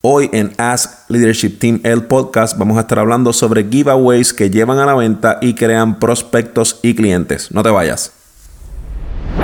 Hoy 0.00 0.30
en 0.32 0.52
Ask 0.58 1.08
Leadership 1.08 1.58
Team, 1.58 1.80
el 1.82 2.04
podcast, 2.04 2.56
vamos 2.56 2.78
a 2.78 2.82
estar 2.82 3.00
hablando 3.00 3.32
sobre 3.32 3.64
giveaways 3.68 4.32
que 4.32 4.48
llevan 4.48 4.78
a 4.78 4.86
la 4.86 4.94
venta 4.94 5.38
y 5.42 5.54
crean 5.54 5.98
prospectos 5.98 6.78
y 6.84 6.94
clientes. 6.94 7.50
No 7.50 7.64
te 7.64 7.70
vayas. 7.70 8.12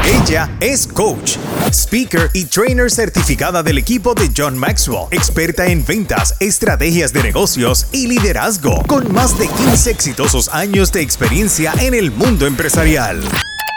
Ella 0.06 0.56
es 0.60 0.86
coach, 0.86 1.38
speaker 1.72 2.30
y 2.34 2.44
trainer 2.44 2.88
certificada 2.88 3.64
del 3.64 3.78
equipo 3.78 4.14
de 4.14 4.30
John 4.36 4.56
Maxwell, 4.56 5.08
experta 5.10 5.66
en 5.66 5.84
ventas, 5.84 6.36
estrategias 6.38 7.12
de 7.12 7.24
negocios 7.24 7.88
y 7.90 8.06
liderazgo, 8.06 8.80
con 8.86 9.12
más 9.12 9.36
de 9.36 9.48
15 9.48 9.90
exitosos 9.90 10.48
años 10.50 10.92
de 10.92 11.00
experiencia 11.00 11.72
en 11.80 11.94
el 11.94 12.12
mundo 12.12 12.46
empresarial. 12.46 13.20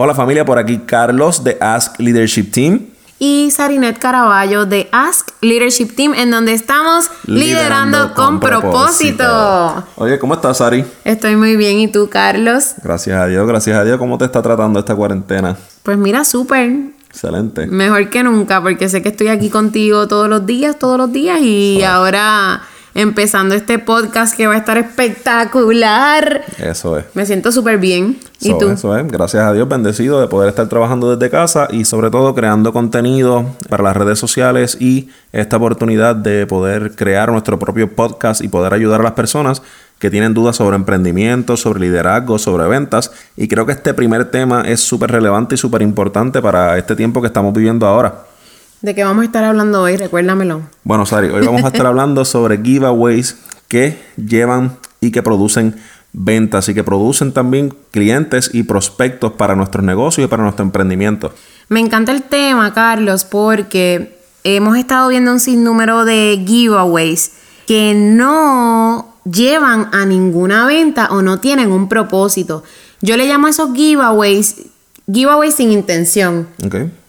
Hola 0.00 0.14
familia, 0.14 0.44
por 0.44 0.60
aquí 0.60 0.78
Carlos 0.86 1.42
de 1.42 1.58
Ask 1.60 1.98
Leadership 1.98 2.52
Team. 2.52 2.82
y 3.18 3.50
Sarinet 3.50 3.98
Caraballo 3.98 4.64
de 4.64 4.88
Ask 4.92 5.30
Leadership 5.40 5.88
Team, 5.96 6.14
en 6.14 6.30
donde 6.30 6.52
estamos 6.52 7.10
liderando, 7.26 8.14
con, 8.14 8.38
propósito. 8.38 9.24
Oye, 9.96 10.20
¿cómo 10.20 10.34
estás, 10.34 10.58
Sari? 10.58 10.84
Estoy 11.04 11.34
muy 11.34 11.56
bien, 11.56 11.80
¿y 11.80 11.88
tú, 11.88 12.08
Carlos? 12.08 12.76
Gracias 12.80 13.20
a 13.20 13.26
Dios, 13.26 13.44
gracias 13.48 13.76
a 13.76 13.82
Dios. 13.82 13.98
¿Cómo 13.98 14.18
te 14.18 14.26
está 14.26 14.40
tratando 14.40 14.78
esta 14.78 14.94
cuarentena? 14.94 15.56
Pues 15.82 15.98
mira, 15.98 16.24
súper. 16.24 16.70
Excelente. 17.08 17.66
Mejor 17.66 18.08
que 18.08 18.22
nunca, 18.22 18.62
porque 18.62 18.88
sé 18.88 19.02
que 19.02 19.08
estoy 19.08 19.26
aquí 19.26 19.50
contigo 19.50 20.06
todos 20.06 20.28
los 20.28 20.46
días, 20.46 20.78
todos 20.78 20.96
los 20.96 21.10
días, 21.10 21.40
y 21.40 21.82
ahora 21.82 22.62
empezando 22.94 23.54
este 23.54 23.78
podcast 23.78 24.36
que 24.36 24.46
va 24.46 24.54
a 24.54 24.58
estar 24.58 24.78
espectacular. 24.78 26.44
Eso 26.58 26.98
es. 26.98 27.04
Me 27.14 27.26
siento 27.26 27.52
súper 27.52 27.78
bien. 27.78 28.18
¿Y 28.40 28.50
Eso 28.50 28.58
tú? 28.58 28.66
es, 28.68 28.78
Eso 28.78 28.96
es. 28.96 29.06
Gracias 29.08 29.42
a 29.42 29.52
Dios, 29.52 29.68
bendecido 29.68 30.20
de 30.20 30.28
poder 30.28 30.48
estar 30.48 30.68
trabajando 30.68 31.14
desde 31.14 31.30
casa 31.30 31.68
y 31.70 31.84
sobre 31.84 32.10
todo 32.10 32.34
creando 32.34 32.72
contenido 32.72 33.44
para 33.68 33.82
las 33.82 33.96
redes 33.96 34.18
sociales 34.18 34.76
y 34.80 35.08
esta 35.32 35.56
oportunidad 35.56 36.16
de 36.16 36.46
poder 36.46 36.94
crear 36.94 37.30
nuestro 37.30 37.58
propio 37.58 37.94
podcast 37.94 38.42
y 38.42 38.48
poder 38.48 38.74
ayudar 38.74 39.00
a 39.00 39.04
las 39.04 39.12
personas 39.12 39.62
que 39.98 40.10
tienen 40.10 40.34
dudas 40.34 40.56
sobre 40.56 40.76
emprendimiento, 40.76 41.56
sobre 41.56 41.80
liderazgo, 41.80 42.38
sobre 42.38 42.68
ventas. 42.68 43.10
Y 43.36 43.48
creo 43.48 43.66
que 43.66 43.72
este 43.72 43.94
primer 43.94 44.26
tema 44.26 44.62
es 44.62 44.80
súper 44.80 45.10
relevante 45.10 45.56
y 45.56 45.58
súper 45.58 45.82
importante 45.82 46.40
para 46.40 46.78
este 46.78 46.94
tiempo 46.94 47.20
que 47.20 47.26
estamos 47.26 47.52
viviendo 47.52 47.86
ahora. 47.86 48.27
¿De 48.80 48.94
qué 48.94 49.02
vamos 49.02 49.22
a 49.22 49.26
estar 49.26 49.42
hablando 49.42 49.82
hoy? 49.82 49.96
Recuérdamelo. 49.96 50.62
Bueno, 50.84 51.04
Sari, 51.04 51.28
hoy 51.28 51.44
vamos 51.44 51.64
a 51.64 51.68
estar 51.68 51.86
hablando 51.86 52.24
sobre 52.24 52.58
giveaways 52.58 53.36
que 53.66 53.98
llevan 54.16 54.76
y 55.00 55.10
que 55.10 55.20
producen 55.22 55.74
ventas 56.12 56.68
y 56.68 56.74
que 56.74 56.84
producen 56.84 57.32
también 57.32 57.74
clientes 57.90 58.50
y 58.52 58.62
prospectos 58.62 59.32
para 59.32 59.56
nuestros 59.56 59.84
negocios 59.84 60.24
y 60.24 60.28
para 60.28 60.44
nuestro 60.44 60.64
emprendimiento. 60.64 61.34
Me 61.68 61.80
encanta 61.80 62.12
el 62.12 62.22
tema, 62.22 62.72
Carlos, 62.72 63.24
porque 63.24 64.16
hemos 64.44 64.76
estado 64.78 65.08
viendo 65.08 65.32
un 65.32 65.40
sinnúmero 65.40 66.04
de 66.04 66.42
giveaways 66.46 67.32
que 67.66 67.94
no 67.94 69.16
llevan 69.24 69.88
a 69.92 70.06
ninguna 70.06 70.66
venta 70.66 71.08
o 71.10 71.20
no 71.20 71.40
tienen 71.40 71.72
un 71.72 71.88
propósito. 71.88 72.62
Yo 73.02 73.16
le 73.16 73.26
llamo 73.26 73.48
a 73.48 73.50
esos 73.50 73.74
giveaways 73.74 74.67
giveaways 75.12 75.54
sin 75.54 75.72
intención. 75.72 76.46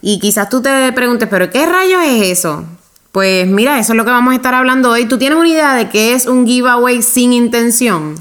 Y 0.02 0.18
quizás 0.18 0.48
tú 0.48 0.62
te 0.62 0.92
preguntes, 0.92 1.28
¿pero 1.28 1.50
qué 1.50 1.66
rayos 1.66 2.00
es 2.06 2.38
eso? 2.38 2.64
Pues 3.12 3.46
mira, 3.46 3.78
eso 3.78 3.92
es 3.92 3.96
lo 3.96 4.04
que 4.04 4.10
vamos 4.10 4.32
a 4.32 4.36
estar 4.36 4.54
hablando 4.54 4.90
hoy. 4.90 5.06
¿Tú 5.06 5.18
tienes 5.18 5.38
una 5.38 5.48
idea 5.48 5.74
de 5.74 5.88
qué 5.88 6.14
es 6.14 6.26
un 6.26 6.46
giveaway 6.46 7.02
sin 7.02 7.32
intención? 7.32 8.14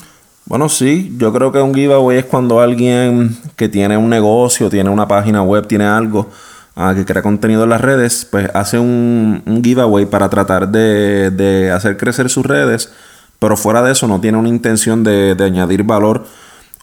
Bueno, 0.46 0.68
sí, 0.68 1.16
yo 1.18 1.32
creo 1.32 1.52
que 1.52 1.62
un 1.62 1.76
giveaway 1.76 2.18
es 2.18 2.26
cuando 2.26 2.60
alguien 2.60 3.38
que 3.56 3.70
tiene 3.70 3.98
un 3.98 4.10
negocio, 4.10 4.68
tiene 4.68 4.90
una 4.90 5.08
página 5.08 5.44
web, 5.44 5.68
tiene 5.68 5.86
algo 5.86 6.28
ah, 6.76 6.94
que 6.96 7.06
crea 7.06 7.22
contenido 7.22 7.66
en 7.66 7.70
las 7.70 7.82
redes, 7.82 8.28
pues 8.30 8.50
hace 8.56 8.80
un, 8.80 9.44
un 9.46 9.64
giveaway 9.64 10.08
para 10.08 10.28
tratar 10.28 10.68
de, 10.70 11.30
de 11.30 11.70
hacer 11.70 11.98
crecer 11.98 12.32
sus 12.32 12.48
redes, 12.48 12.92
pero 13.38 13.56
fuera 13.56 13.84
de 13.84 13.92
eso 13.92 14.08
no 14.08 14.20
tiene 14.20 14.40
una 14.40 14.50
intención 14.50 15.04
de, 15.04 15.36
de 15.36 15.44
añadir 15.44 15.84
valor 15.84 16.26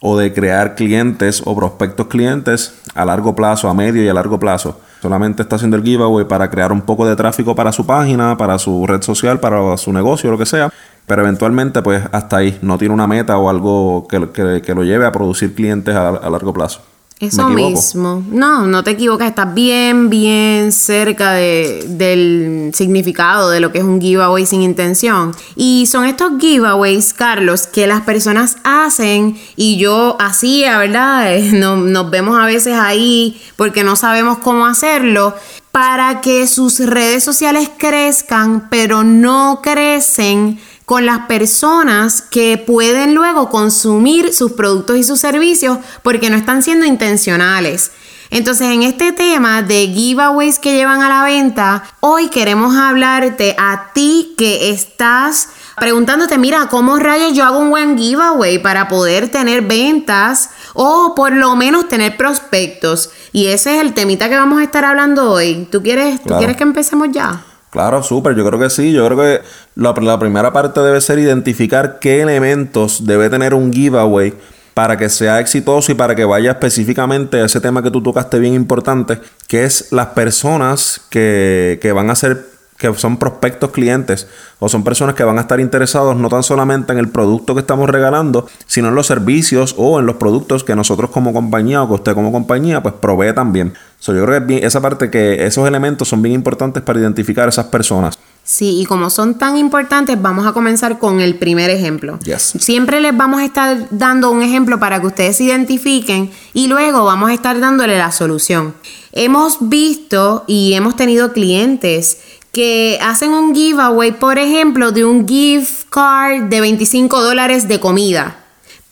o 0.00 0.16
de 0.18 0.32
crear 0.32 0.74
clientes 0.74 1.42
o 1.44 1.56
prospectos 1.56 2.06
clientes 2.08 2.74
a 2.94 3.04
largo 3.04 3.34
plazo, 3.34 3.68
a 3.68 3.74
medio 3.74 4.02
y 4.02 4.08
a 4.08 4.14
largo 4.14 4.38
plazo. 4.38 4.80
Solamente 5.02 5.42
está 5.42 5.56
haciendo 5.56 5.76
el 5.76 5.82
giveaway 5.82 6.24
para 6.26 6.50
crear 6.50 6.72
un 6.72 6.82
poco 6.82 7.06
de 7.06 7.16
tráfico 7.16 7.54
para 7.54 7.72
su 7.72 7.86
página, 7.86 8.36
para 8.36 8.58
su 8.58 8.86
red 8.86 9.02
social, 9.02 9.40
para 9.40 9.76
su 9.76 9.92
negocio, 9.92 10.30
lo 10.30 10.38
que 10.38 10.46
sea. 10.46 10.70
Pero 11.06 11.22
eventualmente, 11.22 11.82
pues 11.82 12.02
hasta 12.12 12.38
ahí, 12.38 12.58
no 12.62 12.78
tiene 12.78 12.92
una 12.94 13.06
meta 13.06 13.38
o 13.38 13.48
algo 13.48 14.08
que, 14.08 14.28
que- 14.62 14.74
lo 14.74 14.82
lleve 14.82 15.06
a 15.06 15.12
producir 15.12 15.54
clientes 15.54 15.94
a, 15.94 16.08
a 16.08 16.30
largo 16.30 16.52
plazo. 16.52 16.80
Eso 17.18 17.48
mismo. 17.48 18.22
No, 18.30 18.66
no 18.66 18.84
te 18.84 18.90
equivocas. 18.90 19.28
Estás 19.28 19.54
bien, 19.54 20.10
bien 20.10 20.70
cerca 20.70 21.32
de- 21.32 21.84
del 21.88 22.72
significado 22.74 23.48
de 23.48 23.60
lo 23.60 23.72
que 23.72 23.78
es 23.78 23.84
un 23.84 24.00
giveaway 24.02 24.44
sin 24.44 24.60
intención. 24.60 25.34
Y 25.56 25.86
son 25.86 26.04
estos 26.04 26.32
giveaways, 26.38 27.14
Carlos, 27.14 27.66
que 27.66 27.86
las 27.86 28.02
personas 28.02 28.56
hacen 28.64 29.38
y 29.56 29.78
yo 29.78 30.16
hacía, 30.20 30.76
¿verdad? 30.76 31.34
Eh, 31.34 31.52
no- 31.54 31.78
nos 31.78 32.10
vemos 32.10 32.38
a 32.38 32.44
veces 32.44 32.74
ahí 32.78 33.40
porque 33.56 33.82
no 33.82 33.96
sabemos 33.96 34.36
cómo 34.38 34.66
hacerlo 34.66 35.34
para 35.72 36.20
que 36.20 36.46
sus 36.46 36.80
redes 36.80 37.24
sociales 37.24 37.70
crezcan, 37.78 38.68
pero 38.70 39.04
no 39.04 39.60
crecen 39.62 40.58
con 40.86 41.04
las 41.04 41.26
personas 41.26 42.22
que 42.22 42.62
pueden 42.64 43.14
luego 43.14 43.50
consumir 43.50 44.32
sus 44.32 44.52
productos 44.52 44.96
y 44.96 45.02
sus 45.02 45.20
servicios 45.20 45.78
porque 46.02 46.30
no 46.30 46.36
están 46.36 46.62
siendo 46.62 46.86
intencionales. 46.86 47.90
Entonces, 48.30 48.68
en 48.68 48.84
este 48.84 49.12
tema 49.12 49.62
de 49.62 49.88
giveaways 49.88 50.58
que 50.60 50.74
llevan 50.74 51.02
a 51.02 51.08
la 51.08 51.24
venta, 51.24 51.82
hoy 52.00 52.28
queremos 52.28 52.76
hablarte 52.76 53.56
a 53.58 53.92
ti 53.94 54.34
que 54.38 54.70
estás 54.70 55.48
preguntándote, 55.76 56.38
mira, 56.38 56.68
¿cómo 56.68 56.98
rayos 56.98 57.34
yo 57.34 57.44
hago 57.44 57.58
un 57.58 57.70
buen 57.70 57.98
giveaway 57.98 58.58
para 58.58 58.88
poder 58.88 59.28
tener 59.28 59.62
ventas 59.62 60.50
o 60.72 61.14
por 61.16 61.32
lo 61.32 61.56
menos 61.56 61.88
tener 61.88 62.16
prospectos? 62.16 63.10
Y 63.32 63.48
ese 63.48 63.76
es 63.76 63.82
el 63.82 63.92
temita 63.92 64.28
que 64.28 64.36
vamos 64.36 64.60
a 64.60 64.64
estar 64.64 64.84
hablando 64.84 65.32
hoy. 65.32 65.66
¿Tú 65.70 65.82
quieres, 65.82 66.22
¿tú 66.22 66.36
quieres 66.36 66.56
que 66.56 66.62
empecemos 66.62 67.08
ya? 67.10 67.44
Claro, 67.76 68.02
súper, 68.02 68.34
yo 68.34 68.46
creo 68.46 68.58
que 68.58 68.70
sí. 68.70 68.90
Yo 68.90 69.04
creo 69.04 69.18
que 69.18 69.42
la, 69.74 70.18
primera 70.18 70.50
parte 70.50 70.80
debe 70.80 70.98
ser 71.02 71.18
identificar 71.18 71.98
qué 71.98 72.22
elementos 72.22 73.04
debe 73.04 73.28
tener 73.28 73.52
un 73.52 73.70
giveaway 73.70 74.32
para 74.72 74.96
que 74.96 75.10
sea 75.10 75.40
exitoso 75.40 75.92
y 75.92 75.94
para 75.94 76.14
que 76.14 76.24
vaya 76.24 76.52
específicamente 76.52 77.38
a 77.38 77.44
ese 77.44 77.60
tema 77.60 77.82
que 77.82 77.90
tú 77.90 78.02
tocaste 78.02 78.38
bien 78.38 78.54
importante, 78.54 79.20
que 79.46 79.64
es 79.64 79.92
las 79.92 80.06
personas 80.06 81.02
que, 81.10 81.78
que 81.82 81.92
van 81.92 82.08
a 82.08 82.14
ser 82.14 82.46
que 82.78 82.92
son 82.94 83.16
prospectos 83.16 83.70
clientes 83.70 84.26
o 84.58 84.68
son 84.68 84.84
personas 84.84 85.14
que 85.14 85.24
van 85.24 85.38
a 85.38 85.42
estar 85.42 85.60
interesados 85.60 86.16
no 86.16 86.28
tan 86.28 86.42
solamente 86.42 86.92
en 86.92 86.98
el 86.98 87.08
producto 87.08 87.54
que 87.54 87.60
estamos 87.60 87.88
regalando, 87.88 88.46
sino 88.66 88.88
en 88.88 88.94
los 88.94 89.06
servicios 89.06 89.74
o 89.78 89.98
en 89.98 90.06
los 90.06 90.16
productos 90.16 90.64
que 90.64 90.76
nosotros 90.76 91.10
como 91.10 91.32
compañía 91.32 91.82
o 91.82 91.88
que 91.88 91.94
usted 91.94 92.14
como 92.14 92.32
compañía 92.32 92.82
pues 92.82 92.94
provee 93.00 93.32
también. 93.34 93.74
So, 93.98 94.12
yo 94.14 94.24
creo 94.24 94.34
que 94.38 94.42
es 94.42 94.46
bien- 94.46 94.64
esa 94.64 94.80
parte 94.80 95.10
que 95.10 95.46
esos 95.46 95.66
elementos 95.66 96.08
son 96.08 96.20
bien 96.22 96.34
importantes 96.34 96.82
para 96.82 96.98
identificar 97.00 97.46
a 97.46 97.48
esas 97.48 97.66
personas. 97.66 98.18
Sí, 98.44 98.80
y 98.80 98.84
como 98.86 99.10
son 99.10 99.38
tan 99.38 99.56
importantes, 99.56 100.22
vamos 100.22 100.46
a 100.46 100.52
comenzar 100.52 101.00
con 101.00 101.20
el 101.20 101.34
primer 101.34 101.68
ejemplo. 101.68 102.20
Yes. 102.20 102.52
Siempre 102.60 103.00
les 103.00 103.16
vamos 103.16 103.40
a 103.40 103.44
estar 103.44 103.88
dando 103.90 104.30
un 104.30 104.40
ejemplo 104.40 104.78
para 104.78 105.00
que 105.00 105.08
ustedes 105.08 105.38
se 105.38 105.44
identifiquen 105.44 106.30
y 106.52 106.68
luego 106.68 107.04
vamos 107.04 107.30
a 107.30 107.34
estar 107.34 107.58
dándole 107.58 107.98
la 107.98 108.12
solución. 108.12 108.74
Hemos 109.10 109.56
visto 109.68 110.44
y 110.46 110.74
hemos 110.74 110.94
tenido 110.94 111.32
clientes 111.32 112.18
que 112.56 112.98
hacen 113.02 113.32
un 113.32 113.54
giveaway, 113.54 114.12
por 114.12 114.38
ejemplo, 114.38 114.90
de 114.90 115.04
un 115.04 115.28
gift 115.28 115.90
card 115.90 116.44
de 116.44 116.62
25 116.62 117.20
dólares 117.22 117.68
de 117.68 117.80
comida, 117.80 118.38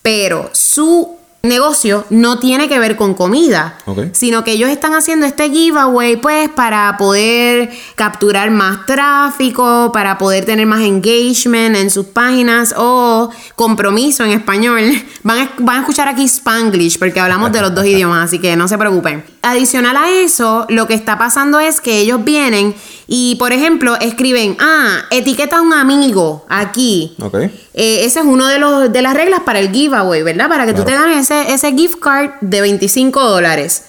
pero 0.02 0.50
su 0.52 1.13
negocio 1.44 2.04
no 2.10 2.38
tiene 2.38 2.68
que 2.68 2.78
ver 2.78 2.96
con 2.96 3.14
comida, 3.14 3.78
sino 4.12 4.44
que 4.44 4.52
ellos 4.52 4.70
están 4.70 4.94
haciendo 4.94 5.26
este 5.26 5.50
giveaway 5.50 6.16
pues 6.16 6.48
para 6.50 6.96
poder 6.96 7.70
capturar 7.94 8.50
más 8.50 8.86
tráfico, 8.86 9.90
para 9.92 10.18
poder 10.18 10.44
tener 10.44 10.66
más 10.66 10.82
engagement 10.82 11.76
en 11.76 11.90
sus 11.90 12.06
páginas 12.06 12.74
o 12.76 13.30
compromiso 13.54 14.24
en 14.24 14.32
español. 14.32 14.80
Van 15.22 15.38
a, 15.38 15.50
van 15.58 15.76
a 15.76 15.80
escuchar 15.80 16.06
aquí 16.06 16.24
Spanglish 16.24 16.98
porque 16.98 17.18
hablamos 17.18 17.50
de 17.50 17.62
los 17.62 17.74
dos 17.74 17.86
idiomas, 17.86 18.26
así 18.26 18.38
que 18.38 18.56
no 18.56 18.68
se 18.68 18.76
preocupen. 18.76 19.24
Adicional 19.40 19.96
a 19.96 20.10
eso, 20.10 20.66
lo 20.68 20.86
que 20.86 20.92
está 20.92 21.16
pasando 21.16 21.60
es 21.60 21.80
que 21.80 21.98
ellos 22.00 22.22
vienen 22.24 22.74
Y 23.06 23.36
por 23.36 23.52
ejemplo, 23.52 23.96
escriben, 24.00 24.56
ah, 24.60 25.02
etiqueta 25.10 25.58
a 25.58 25.62
un 25.62 25.72
amigo 25.72 26.44
aquí. 26.48 27.14
Ok. 27.20 27.36
Eh, 27.76 28.04
ese 28.04 28.20
es 28.20 28.24
uno 28.24 28.46
de, 28.46 28.58
los, 28.58 28.92
de 28.92 29.02
las 29.02 29.14
reglas 29.14 29.40
para 29.40 29.58
el 29.58 29.70
giveaway, 29.70 30.22
¿verdad? 30.22 30.48
Para 30.48 30.64
que 30.64 30.74
tú 30.74 30.84
te 30.84 30.92
ganes 30.92 31.30
ese, 31.30 31.33
ese 31.42 31.72
gift 31.72 31.98
card 32.00 32.30
de 32.40 32.60
25 32.60 33.22
dólares. 33.22 33.86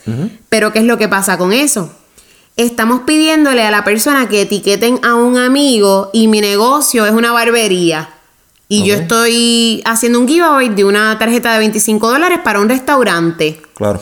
Pero 0.49 0.73
¿qué 0.73 0.79
es 0.79 0.85
lo 0.85 0.97
que 0.97 1.07
pasa 1.07 1.37
con 1.37 1.53
eso? 1.53 1.91
Estamos 2.57 3.01
pidiéndole 3.01 3.63
a 3.63 3.71
la 3.71 3.83
persona 3.83 4.29
que 4.29 4.41
etiqueten 4.41 4.99
a 5.03 5.15
un 5.15 5.37
amigo 5.37 6.09
y 6.13 6.27
mi 6.27 6.41
negocio 6.41 7.05
es 7.05 7.11
una 7.11 7.31
barbería. 7.31 8.09
Y 8.67 8.83
yo 8.83 8.95
estoy 8.95 9.81
haciendo 9.85 10.19
un 10.19 10.27
giveaway 10.27 10.69
de 10.69 10.85
una 10.85 11.17
tarjeta 11.19 11.53
de 11.53 11.59
25 11.59 12.09
dólares 12.09 12.39
para 12.43 12.59
un 12.59 12.69
restaurante. 12.69 13.61
Claro. 13.75 14.01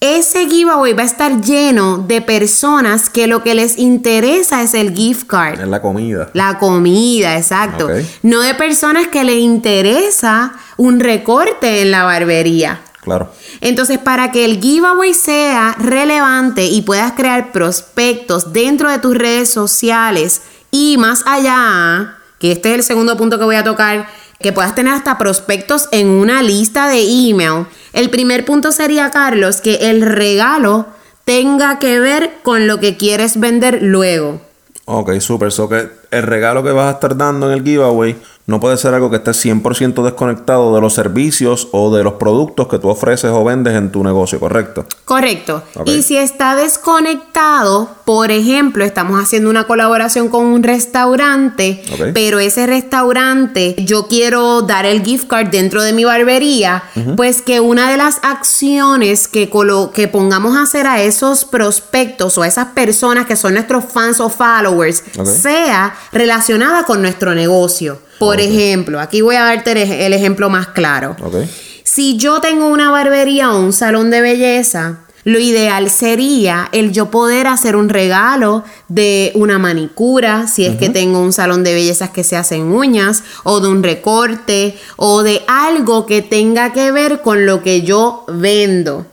Ese 0.00 0.46
giveaway 0.46 0.92
va 0.92 1.04
a 1.04 1.06
estar 1.06 1.40
lleno 1.40 1.96
de 1.96 2.20
personas 2.20 3.08
que 3.08 3.26
lo 3.26 3.42
que 3.42 3.54
les 3.54 3.78
interesa 3.78 4.62
es 4.62 4.74
el 4.74 4.94
gift 4.94 5.26
card. 5.26 5.60
Es 5.60 5.68
la 5.68 5.80
comida. 5.80 6.28
La 6.34 6.58
comida, 6.58 7.38
exacto. 7.38 7.88
No 8.22 8.40
de 8.42 8.54
personas 8.54 9.08
que 9.08 9.24
les 9.24 9.38
interesa 9.38 10.52
un 10.76 11.00
recorte 11.00 11.80
en 11.80 11.92
la 11.92 12.04
barbería. 12.04 12.82
Claro. 13.00 13.32
Entonces, 13.62 13.98
para 13.98 14.32
que 14.32 14.44
el 14.44 14.60
giveaway 14.60 15.14
sea 15.14 15.74
relevante 15.78 16.66
y 16.66 16.82
puedas 16.82 17.12
crear 17.12 17.50
prospectos 17.52 18.52
dentro 18.52 18.90
de 18.90 18.98
tus 18.98 19.16
redes 19.16 19.48
sociales 19.48 20.42
y 20.70 20.98
más 20.98 21.22
allá, 21.24 22.18
que 22.38 22.52
este 22.52 22.70
es 22.70 22.74
el 22.74 22.82
segundo 22.82 23.16
punto 23.16 23.38
que 23.38 23.44
voy 23.44 23.56
a 23.56 23.64
tocar, 23.64 24.08
que 24.40 24.52
puedas 24.52 24.74
tener 24.74 24.94
hasta 24.94 25.18
prospectos 25.18 25.88
en 25.92 26.08
una 26.08 26.42
lista 26.42 26.88
de 26.88 27.00
email. 27.00 27.66
El 27.92 28.10
primer 28.10 28.44
punto 28.44 28.72
sería, 28.72 29.10
Carlos, 29.10 29.60
que 29.60 29.90
el 29.90 30.02
regalo 30.02 30.86
tenga 31.24 31.78
que 31.78 31.98
ver 31.98 32.38
con 32.42 32.66
lo 32.66 32.78
que 32.78 32.96
quieres 32.96 33.40
vender 33.40 33.82
luego. 33.82 34.40
Ok, 34.84 35.18
súper. 35.18 35.50
So 35.50 35.68
que 35.68 35.88
el 36.10 36.22
regalo 36.22 36.62
que 36.62 36.70
vas 36.70 36.86
a 36.86 36.96
estar 36.96 37.16
dando 37.16 37.50
en 37.50 37.58
el 37.58 37.64
giveaway 37.64 38.16
no 38.46 38.60
puede 38.60 38.76
ser 38.76 38.94
algo 38.94 39.10
que 39.10 39.16
esté 39.16 39.32
100% 39.32 40.02
desconectado 40.04 40.74
de 40.74 40.80
los 40.80 40.94
servicios 40.94 41.68
o 41.72 41.94
de 41.94 42.04
los 42.04 42.14
productos 42.14 42.68
que 42.68 42.78
tú 42.78 42.88
ofreces 42.88 43.30
o 43.32 43.42
vendes 43.44 43.74
en 43.74 43.90
tu 43.90 44.04
negocio, 44.04 44.38
¿correcto? 44.38 44.86
Correcto. 45.04 45.62
Y 45.84 46.02
si 46.02 46.16
está 46.16 46.54
desconectado, 46.54 47.88
por 48.04 48.30
ejemplo, 48.30 48.84
estamos 48.84 49.20
haciendo 49.20 49.50
una 49.50 49.64
colaboración 49.66 50.28
con 50.28 50.46
un 50.46 50.62
restaurante, 50.62 51.82
pero 52.14 52.38
ese 52.38 52.66
restaurante 52.66 53.74
yo 53.78 54.06
quiero 54.08 54.62
dar 54.62 54.86
el 54.86 55.02
gift 55.02 55.26
card 55.28 55.48
dentro 55.48 55.82
de 55.82 55.92
mi 55.92 56.04
barbería, 56.04 56.84
pues 57.16 57.42
que 57.42 57.60
una 57.60 57.90
de 57.90 57.96
las 57.96 58.18
acciones 58.22 59.28
que, 59.28 59.50
colo- 59.50 59.90
que 59.92 60.08
pongamos 60.08 60.56
a 60.56 60.62
hacer 60.62 60.86
a 60.86 61.02
esos 61.02 61.44
prospectos 61.44 62.38
o 62.38 62.42
a 62.42 62.46
esas 62.48 62.66
personas 62.68 63.26
que 63.26 63.36
son 63.36 63.54
nuestros 63.54 63.84
fans 63.84 64.20
o 64.20 64.28
followers 64.28 65.02
sea 65.40 65.94
relacionada 66.12 66.84
con 66.84 67.02
nuestro 67.02 67.34
negocio. 67.34 67.98
Por 68.18 68.40
ejemplo, 68.40 69.00
aquí 69.00 69.20
voy 69.20 69.36
a 69.36 69.42
darte 69.44 69.72
el 69.72 69.78
ej- 69.78 70.00
el 70.06 70.12
ejemplo 70.12 70.48
más 70.50 70.68
claro. 70.68 71.16
Ok. 71.22 71.36
Si 71.84 72.16
yo 72.16 72.40
tengo 72.40 72.66
una 72.68 72.90
barbería 72.90 73.52
o 73.52 73.60
un 73.60 73.72
salón 73.72 74.10
de 74.10 74.20
belleza, 74.20 74.98
lo 75.24 75.38
ideal 75.38 75.90
sería 75.90 76.68
el 76.72 76.92
yo 76.92 77.10
poder 77.10 77.46
hacer 77.48 77.74
un 77.76 77.88
regalo 77.88 78.62
de 78.88 79.32
una 79.34 79.58
manicura, 79.58 80.46
si 80.46 80.64
es 80.66 80.76
que 80.76 80.88
tengo 80.88 81.20
un 81.20 81.32
salón 81.32 81.64
de 81.64 81.74
bellezas 81.74 82.10
que 82.10 82.22
se 82.24 82.36
hacen 82.36 82.62
uñas, 82.72 83.22
o 83.42 83.60
de 83.60 83.68
un 83.68 83.82
recorte, 83.82 84.78
o 84.96 85.22
de 85.24 85.42
algo 85.48 86.06
que 86.06 86.22
tenga 86.22 86.72
que 86.72 86.92
ver 86.92 87.22
con 87.22 87.44
lo 87.44 87.62
que 87.62 87.82
yo 87.82 88.24
vendo. 88.28 89.06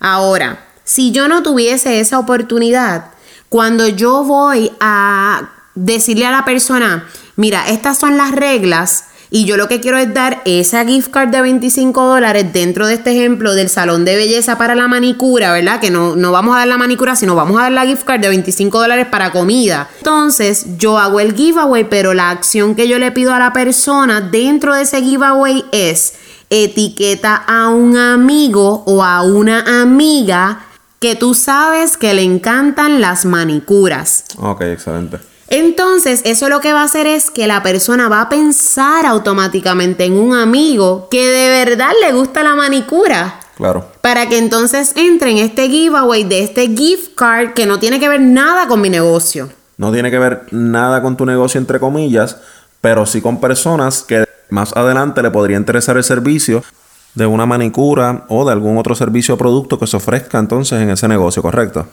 Ahora, 0.00 0.64
si 0.84 1.12
yo 1.12 1.28
no 1.28 1.42
tuviese 1.42 2.00
esa 2.00 2.18
oportunidad, 2.18 3.10
cuando 3.50 3.88
yo 3.88 4.24
voy 4.24 4.70
a 4.80 5.50
decirle 5.74 6.24
a 6.26 6.30
la 6.30 6.44
persona, 6.46 7.06
mira, 7.38 7.68
estas 7.68 7.96
son 7.96 8.18
las 8.18 8.32
reglas 8.32 9.04
y 9.30 9.44
yo 9.44 9.56
lo 9.56 9.68
que 9.68 9.80
quiero 9.80 9.98
es 9.98 10.12
dar 10.12 10.42
esa 10.44 10.84
gift 10.84 11.10
card 11.10 11.28
de 11.28 11.40
25 11.40 12.02
dólares 12.02 12.52
dentro 12.52 12.86
de 12.86 12.94
este 12.94 13.12
ejemplo 13.12 13.54
del 13.54 13.68
salón 13.68 14.04
de 14.04 14.16
belleza 14.16 14.58
para 14.58 14.74
la 14.74 14.88
manicura, 14.88 15.52
¿verdad? 15.52 15.80
Que 15.80 15.90
no, 15.90 16.16
no 16.16 16.32
vamos 16.32 16.56
a 16.56 16.60
dar 16.60 16.68
la 16.68 16.78
manicura, 16.78 17.14
sino 17.14 17.36
vamos 17.36 17.58
a 17.58 17.64
dar 17.64 17.72
la 17.72 17.86
gift 17.86 18.04
card 18.04 18.20
de 18.20 18.28
25 18.28 18.80
dólares 18.80 19.06
para 19.06 19.30
comida. 19.30 19.88
Entonces, 19.98 20.78
yo 20.78 20.98
hago 20.98 21.20
el 21.20 21.34
giveaway, 21.34 21.84
pero 21.84 22.12
la 22.12 22.30
acción 22.30 22.74
que 22.74 22.88
yo 22.88 22.98
le 22.98 23.12
pido 23.12 23.32
a 23.32 23.38
la 23.38 23.52
persona 23.52 24.20
dentro 24.20 24.74
de 24.74 24.82
ese 24.82 25.02
giveaway 25.02 25.64
es 25.72 26.14
etiqueta 26.50 27.36
a 27.36 27.68
un 27.68 27.96
amigo 27.96 28.82
o 28.86 29.04
a 29.04 29.22
una 29.22 29.82
amiga 29.82 30.64
que 30.98 31.14
tú 31.14 31.34
sabes 31.34 31.96
que 31.96 32.14
le 32.14 32.22
encantan 32.22 33.00
las 33.00 33.24
manicuras. 33.24 34.24
Ok, 34.38 34.62
excelente. 34.62 35.18
Entonces, 35.50 36.20
eso 36.24 36.48
lo 36.48 36.60
que 36.60 36.72
va 36.72 36.82
a 36.82 36.84
hacer 36.84 37.06
es 37.06 37.30
que 37.30 37.46
la 37.46 37.62
persona 37.62 38.08
va 38.08 38.20
a 38.22 38.28
pensar 38.28 39.06
automáticamente 39.06 40.04
en 40.04 40.14
un 40.14 40.36
amigo 40.36 41.08
que 41.10 41.26
de 41.26 41.48
verdad 41.48 41.90
le 42.02 42.12
gusta 42.12 42.42
la 42.42 42.54
manicura. 42.54 43.40
Claro. 43.56 43.86
Para 44.02 44.28
que 44.28 44.38
entonces 44.38 44.92
entre 44.94 45.30
en 45.30 45.38
este 45.38 45.68
giveaway 45.68 46.24
de 46.24 46.44
este 46.44 46.68
gift 46.68 47.14
card 47.16 47.54
que 47.54 47.66
no 47.66 47.78
tiene 47.78 47.98
que 47.98 48.08
ver 48.08 48.20
nada 48.20 48.68
con 48.68 48.80
mi 48.80 48.90
negocio. 48.90 49.48
No 49.78 49.90
tiene 49.90 50.10
que 50.10 50.18
ver 50.18 50.46
nada 50.50 51.02
con 51.02 51.16
tu 51.16 51.24
negocio, 51.24 51.58
entre 51.58 51.80
comillas, 51.80 52.36
pero 52.80 53.06
sí 53.06 53.20
con 53.20 53.40
personas 53.40 54.02
que 54.02 54.24
más 54.50 54.76
adelante 54.76 55.22
le 55.22 55.30
podría 55.30 55.56
interesar 55.56 55.96
el 55.96 56.04
servicio 56.04 56.62
de 57.14 57.26
una 57.26 57.46
manicura 57.46 58.26
o 58.28 58.44
de 58.44 58.52
algún 58.52 58.78
otro 58.78 58.94
servicio 58.94 59.34
o 59.34 59.38
producto 59.38 59.78
que 59.78 59.86
se 59.86 59.96
ofrezca 59.96 60.38
entonces 60.38 60.80
en 60.80 60.90
ese 60.90 61.08
negocio, 61.08 61.42
¿correcto? 61.42 61.86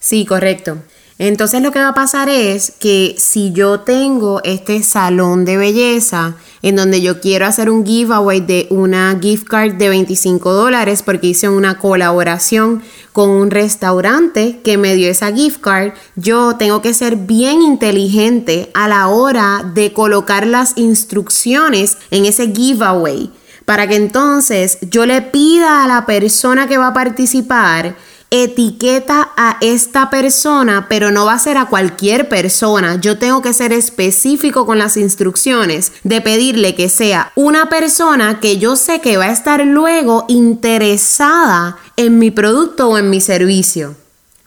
Sí, 0.00 0.24
correcto. 0.26 0.78
Entonces 1.18 1.62
lo 1.62 1.70
que 1.70 1.78
va 1.78 1.88
a 1.88 1.94
pasar 1.94 2.28
es 2.28 2.72
que 2.78 3.14
si 3.18 3.52
yo 3.52 3.80
tengo 3.80 4.40
este 4.44 4.82
salón 4.82 5.44
de 5.44 5.56
belleza 5.56 6.36
en 6.62 6.76
donde 6.76 7.02
yo 7.02 7.20
quiero 7.20 7.46
hacer 7.46 7.68
un 7.68 7.84
giveaway 7.84 8.40
de 8.40 8.66
una 8.70 9.18
gift 9.20 9.46
card 9.46 9.74
de 9.74 9.88
25 9.88 10.52
dólares 10.52 11.02
porque 11.02 11.28
hice 11.28 11.48
una 11.48 11.78
colaboración 11.78 12.82
con 13.12 13.28
un 13.30 13.50
restaurante 13.50 14.60
que 14.64 14.78
me 14.78 14.94
dio 14.94 15.10
esa 15.10 15.32
gift 15.32 15.60
card, 15.60 15.92
yo 16.16 16.56
tengo 16.56 16.80
que 16.80 16.94
ser 16.94 17.16
bien 17.16 17.60
inteligente 17.62 18.70
a 18.74 18.88
la 18.88 19.08
hora 19.08 19.70
de 19.74 19.92
colocar 19.92 20.46
las 20.46 20.72
instrucciones 20.76 21.98
en 22.10 22.26
ese 22.26 22.52
giveaway 22.52 23.30
para 23.64 23.86
que 23.86 23.96
entonces 23.96 24.78
yo 24.82 25.06
le 25.06 25.22
pida 25.22 25.84
a 25.84 25.88
la 25.88 26.06
persona 26.06 26.66
que 26.66 26.78
va 26.78 26.88
a 26.88 26.94
participar 26.94 27.96
etiqueta 28.32 29.28
a 29.36 29.58
esta 29.60 30.08
persona, 30.08 30.86
pero 30.88 31.10
no 31.10 31.26
va 31.26 31.34
a 31.34 31.38
ser 31.38 31.58
a 31.58 31.66
cualquier 31.66 32.30
persona. 32.30 32.98
Yo 32.98 33.18
tengo 33.18 33.42
que 33.42 33.52
ser 33.52 33.74
específico 33.74 34.64
con 34.64 34.78
las 34.78 34.96
instrucciones 34.96 35.92
de 36.02 36.22
pedirle 36.22 36.74
que 36.74 36.88
sea 36.88 37.30
una 37.36 37.68
persona 37.68 38.40
que 38.40 38.56
yo 38.56 38.74
sé 38.74 39.02
que 39.02 39.18
va 39.18 39.26
a 39.26 39.32
estar 39.32 39.64
luego 39.66 40.24
interesada 40.28 41.76
en 41.98 42.18
mi 42.18 42.30
producto 42.30 42.88
o 42.88 42.98
en 42.98 43.10
mi 43.10 43.20
servicio. 43.20 43.94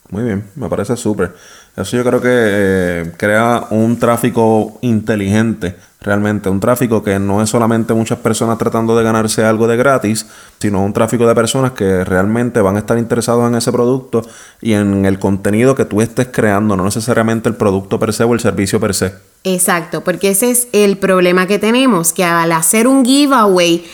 Muy 0.09 0.23
bien, 0.23 0.45
me 0.55 0.67
parece 0.67 0.97
súper. 0.97 1.35
Eso 1.77 1.95
yo 1.97 2.03
creo 2.03 2.21
que 2.21 2.29
eh, 2.31 3.11
crea 3.17 3.67
un 3.69 3.99
tráfico 3.99 4.79
inteligente, 4.81 5.75
realmente. 6.05 6.49
Un 6.49 6.59
tráfico 6.59 7.03
que 7.03 7.19
no 7.19 7.41
es 7.41 7.49
solamente 7.49 7.93
muchas 7.93 8.19
personas 8.19 8.57
tratando 8.57 8.95
de 8.95 9.03
ganarse 9.03 9.43
algo 9.43 9.67
de 9.67 9.75
gratis, 9.75 10.25
sino 10.59 10.83
un 10.83 10.93
tráfico 10.93 11.27
de 11.27 11.35
personas 11.35 11.71
que 11.71 12.03
realmente 12.03 12.61
van 12.61 12.75
a 12.75 12.79
estar 12.79 12.97
interesados 12.97 13.47
en 13.47 13.55
ese 13.55 13.71
producto 13.71 14.21
y 14.61 14.73
en 14.73 15.05
el 15.05 15.19
contenido 15.19 15.75
que 15.75 15.85
tú 15.85 16.01
estés 16.01 16.27
creando, 16.31 16.77
no 16.77 16.85
necesariamente 16.85 17.49
el 17.49 17.55
producto 17.55 17.99
per 17.99 18.13
se 18.13 18.23
o 18.23 18.33
el 18.33 18.39
servicio 18.39 18.79
per 18.79 18.93
se. 18.93 19.13
Exacto, 19.43 20.03
porque 20.03 20.29
ese 20.29 20.51
es 20.51 20.67
el 20.71 20.97
problema 20.97 21.47
que 21.47 21.59
tenemos, 21.59 22.13
que 22.13 22.23
al 22.23 22.51
hacer 22.51 22.87
un 22.87 23.03
giveaway 23.03 23.85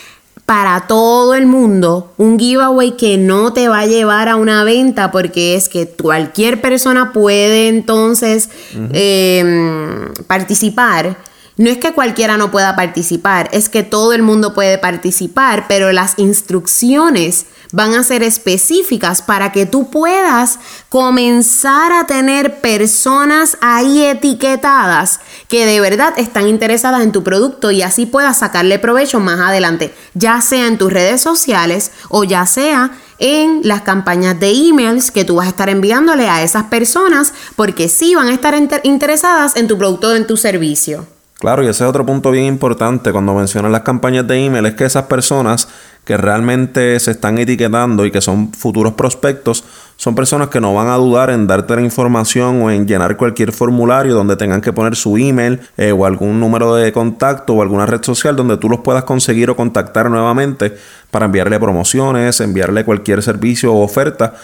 para 0.45 0.87
todo 0.87 1.33
el 1.33 1.45
mundo, 1.45 2.13
un 2.17 2.37
giveaway 2.37 2.97
que 2.97 3.17
no 3.17 3.53
te 3.53 3.69
va 3.69 3.79
a 3.79 3.85
llevar 3.85 4.27
a 4.27 4.35
una 4.35 4.63
venta 4.63 5.11
porque 5.11 5.55
es 5.55 5.69
que 5.69 5.87
cualquier 5.87 6.59
persona 6.59 7.13
puede 7.13 7.69
entonces 7.69 8.49
eh, 8.91 10.09
participar. 10.27 11.17
No 11.61 11.69
es 11.69 11.77
que 11.77 11.93
cualquiera 11.93 12.37
no 12.37 12.49
pueda 12.49 12.75
participar, 12.75 13.47
es 13.51 13.69
que 13.69 13.83
todo 13.83 14.13
el 14.13 14.23
mundo 14.23 14.55
puede 14.55 14.79
participar, 14.79 15.65
pero 15.67 15.91
las 15.91 16.17
instrucciones 16.17 17.45
van 17.71 17.93
a 17.93 18.01
ser 18.01 18.23
específicas 18.23 19.21
para 19.21 19.51
que 19.51 19.67
tú 19.67 19.91
puedas 19.91 20.57
comenzar 20.89 21.91
a 21.91 22.07
tener 22.07 22.61
personas 22.61 23.59
ahí 23.61 24.01
etiquetadas 24.03 25.19
que 25.47 25.67
de 25.67 25.79
verdad 25.79 26.15
están 26.17 26.47
interesadas 26.47 27.03
en 27.03 27.11
tu 27.11 27.21
producto 27.23 27.69
y 27.69 27.83
así 27.83 28.07
puedas 28.07 28.39
sacarle 28.39 28.79
provecho 28.79 29.19
más 29.19 29.39
adelante, 29.39 29.93
ya 30.15 30.41
sea 30.41 30.65
en 30.65 30.79
tus 30.79 30.91
redes 30.91 31.21
sociales 31.21 31.91
o 32.09 32.23
ya 32.23 32.47
sea 32.47 32.89
en 33.19 33.61
las 33.63 33.81
campañas 33.81 34.39
de 34.39 34.49
emails 34.49 35.11
que 35.11 35.25
tú 35.25 35.35
vas 35.35 35.45
a 35.45 35.51
estar 35.51 35.69
enviándole 35.69 36.27
a 36.27 36.41
esas 36.41 36.63
personas 36.63 37.35
porque 37.55 37.87
sí 37.87 38.15
van 38.15 38.29
a 38.29 38.33
estar 38.33 38.55
inter- 38.55 38.81
interesadas 38.83 39.55
en 39.55 39.67
tu 39.67 39.77
producto 39.77 40.07
o 40.07 40.15
en 40.15 40.25
tu 40.25 40.37
servicio. 40.37 41.05
Claro, 41.41 41.63
y 41.63 41.65
ese 41.65 41.83
es 41.83 41.89
otro 41.89 42.05
punto 42.05 42.29
bien 42.29 42.45
importante 42.45 43.11
cuando 43.11 43.33
mencionan 43.33 43.71
las 43.71 43.81
campañas 43.81 44.27
de 44.27 44.45
email, 44.45 44.63
es 44.67 44.75
que 44.75 44.85
esas 44.85 45.05
personas 45.05 45.67
que 46.05 46.15
realmente 46.15 46.99
se 46.99 47.09
están 47.09 47.39
etiquetando 47.39 48.05
y 48.05 48.11
que 48.11 48.21
son 48.21 48.53
futuros 48.53 48.93
prospectos, 48.93 49.63
son 49.95 50.13
personas 50.13 50.49
que 50.49 50.61
no 50.61 50.71
van 50.75 50.89
a 50.89 50.97
dudar 50.97 51.31
en 51.31 51.47
darte 51.47 51.75
la 51.75 51.81
información 51.81 52.61
o 52.61 52.69
en 52.69 52.85
llenar 52.85 53.17
cualquier 53.17 53.53
formulario 53.53 54.13
donde 54.13 54.35
tengan 54.35 54.61
que 54.61 54.71
poner 54.71 54.95
su 54.95 55.17
email 55.17 55.59
eh, 55.77 55.91
o 55.91 56.05
algún 56.05 56.39
número 56.39 56.75
de 56.75 56.93
contacto 56.93 57.55
o 57.55 57.63
alguna 57.63 57.87
red 57.87 58.03
social 58.03 58.35
donde 58.35 58.57
tú 58.57 58.69
los 58.69 58.81
puedas 58.81 59.05
conseguir 59.05 59.49
o 59.49 59.55
contactar 59.55 60.11
nuevamente 60.11 60.77
para 61.09 61.25
enviarle 61.25 61.59
promociones, 61.59 62.39
enviarle 62.39 62.85
cualquier 62.85 63.23
servicio 63.23 63.73
o 63.73 63.81
oferta 63.81 64.35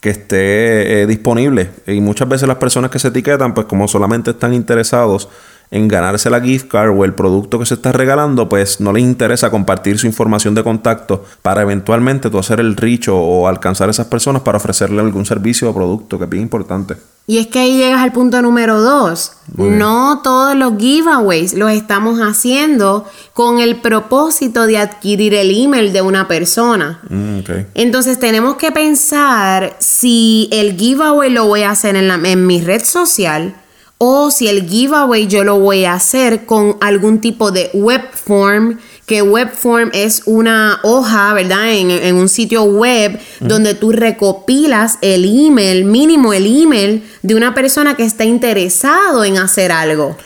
que 0.00 0.10
esté 0.10 1.02
eh, 1.02 1.06
disponible. 1.06 1.70
Y 1.86 2.00
muchas 2.00 2.28
veces 2.28 2.48
las 2.48 2.56
personas 2.56 2.90
que 2.90 2.98
se 2.98 3.08
etiquetan, 3.08 3.54
pues 3.54 3.66
como 3.66 3.86
solamente 3.86 4.32
están 4.32 4.52
interesados 4.52 5.28
en 5.70 5.86
ganarse 5.86 6.30
la 6.30 6.40
gift 6.40 6.68
card 6.68 6.90
o 6.90 7.04
el 7.04 7.14
producto 7.14 7.58
que 7.58 7.66
se 7.66 7.74
está 7.74 7.92
regalando, 7.92 8.48
pues 8.48 8.80
no 8.80 8.92
les 8.92 9.04
interesa 9.04 9.50
compartir 9.50 9.98
su 9.98 10.06
información 10.06 10.54
de 10.54 10.64
contacto 10.64 11.24
para 11.42 11.62
eventualmente 11.62 12.28
tú 12.28 12.38
hacer 12.38 12.58
el 12.60 12.76
richo 12.76 13.16
o 13.16 13.46
alcanzar 13.46 13.88
a 13.88 13.92
esas 13.92 14.06
personas 14.06 14.42
para 14.42 14.58
ofrecerle 14.58 15.00
algún 15.00 15.24
servicio 15.24 15.70
o 15.70 15.74
producto, 15.74 16.18
que 16.18 16.24
es 16.24 16.30
bien 16.30 16.42
importante. 16.42 16.96
Y 17.26 17.38
es 17.38 17.46
que 17.46 17.60
ahí 17.60 17.76
llegas 17.76 18.00
al 18.00 18.10
punto 18.10 18.42
número 18.42 18.80
dos. 18.80 19.34
No 19.56 20.20
todos 20.24 20.56
los 20.56 20.76
giveaways 20.76 21.54
los 21.54 21.70
estamos 21.70 22.18
haciendo 22.18 23.04
con 23.34 23.60
el 23.60 23.76
propósito 23.76 24.66
de 24.66 24.78
adquirir 24.78 25.34
el 25.34 25.56
email 25.56 25.92
de 25.92 26.02
una 26.02 26.26
persona. 26.26 27.00
Mm, 27.08 27.38
Entonces 27.74 28.18
tenemos 28.18 28.56
que 28.56 28.72
pensar 28.72 29.76
si 29.78 30.48
el 30.50 30.76
giveaway 30.76 31.30
lo 31.30 31.46
voy 31.46 31.62
a 31.62 31.70
hacer 31.70 31.94
en, 31.94 32.08
la, 32.08 32.14
en 32.14 32.48
mi 32.48 32.60
red 32.60 32.82
social 32.82 33.54
o 34.02 34.30
si 34.30 34.48
el 34.48 34.66
giveaway 34.66 35.26
yo 35.26 35.44
lo 35.44 35.58
voy 35.58 35.84
a 35.84 35.92
hacer 35.92 36.46
con 36.46 36.78
algún 36.80 37.20
tipo 37.20 37.50
de 37.50 37.68
web 37.74 38.00
form, 38.10 38.78
que 39.04 39.20
web 39.20 39.52
form 39.52 39.90
es 39.92 40.22
una 40.24 40.80
hoja, 40.84 41.34
¿verdad? 41.34 41.70
En, 41.74 42.14
un 42.14 42.30
sitio 42.30 42.62
web 42.62 43.20
donde 43.40 43.74
tú 43.74 43.92
recopilas 43.92 44.96
el 45.02 45.26
email, 45.26 45.84
mínimo 45.84 46.32
el 46.32 46.46
email 46.46 47.06
de 47.20 47.34
una 47.34 47.54
persona 47.54 47.94
que 47.94 48.04
está 48.04 48.24
interesado 48.24 49.22
en 49.22 49.36
hacer 49.36 49.70
algo. 49.70 50.16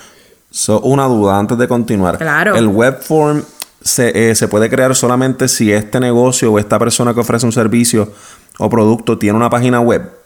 So, 0.53 0.79
una 0.83 1.07
duda 1.07 1.37
antes 1.37 1.59
de 1.59 1.67
continuar. 1.67 2.19
Claro. 2.19 2.55
El 2.55 2.69
web 2.69 3.03
form 3.03 3.43
se, 3.83 4.31
eh, 4.31 4.37
se 4.37 4.47
puede 4.47 4.71
crear 4.71 4.95
solamente 4.95 5.49
si 5.49 5.73
este 5.73 5.99
negocio 5.99 6.53
o 6.53 6.61
esta 6.61 6.79
persona 6.79 7.13
que 7.13 7.19
ofrece 7.19 7.45
un 7.45 7.51
servicio 7.51 8.13
o 8.57 8.71
producto 8.71 9.19
tiene 9.19 9.37
una 9.37 9.51
página 9.51 9.81
web. 9.81 10.24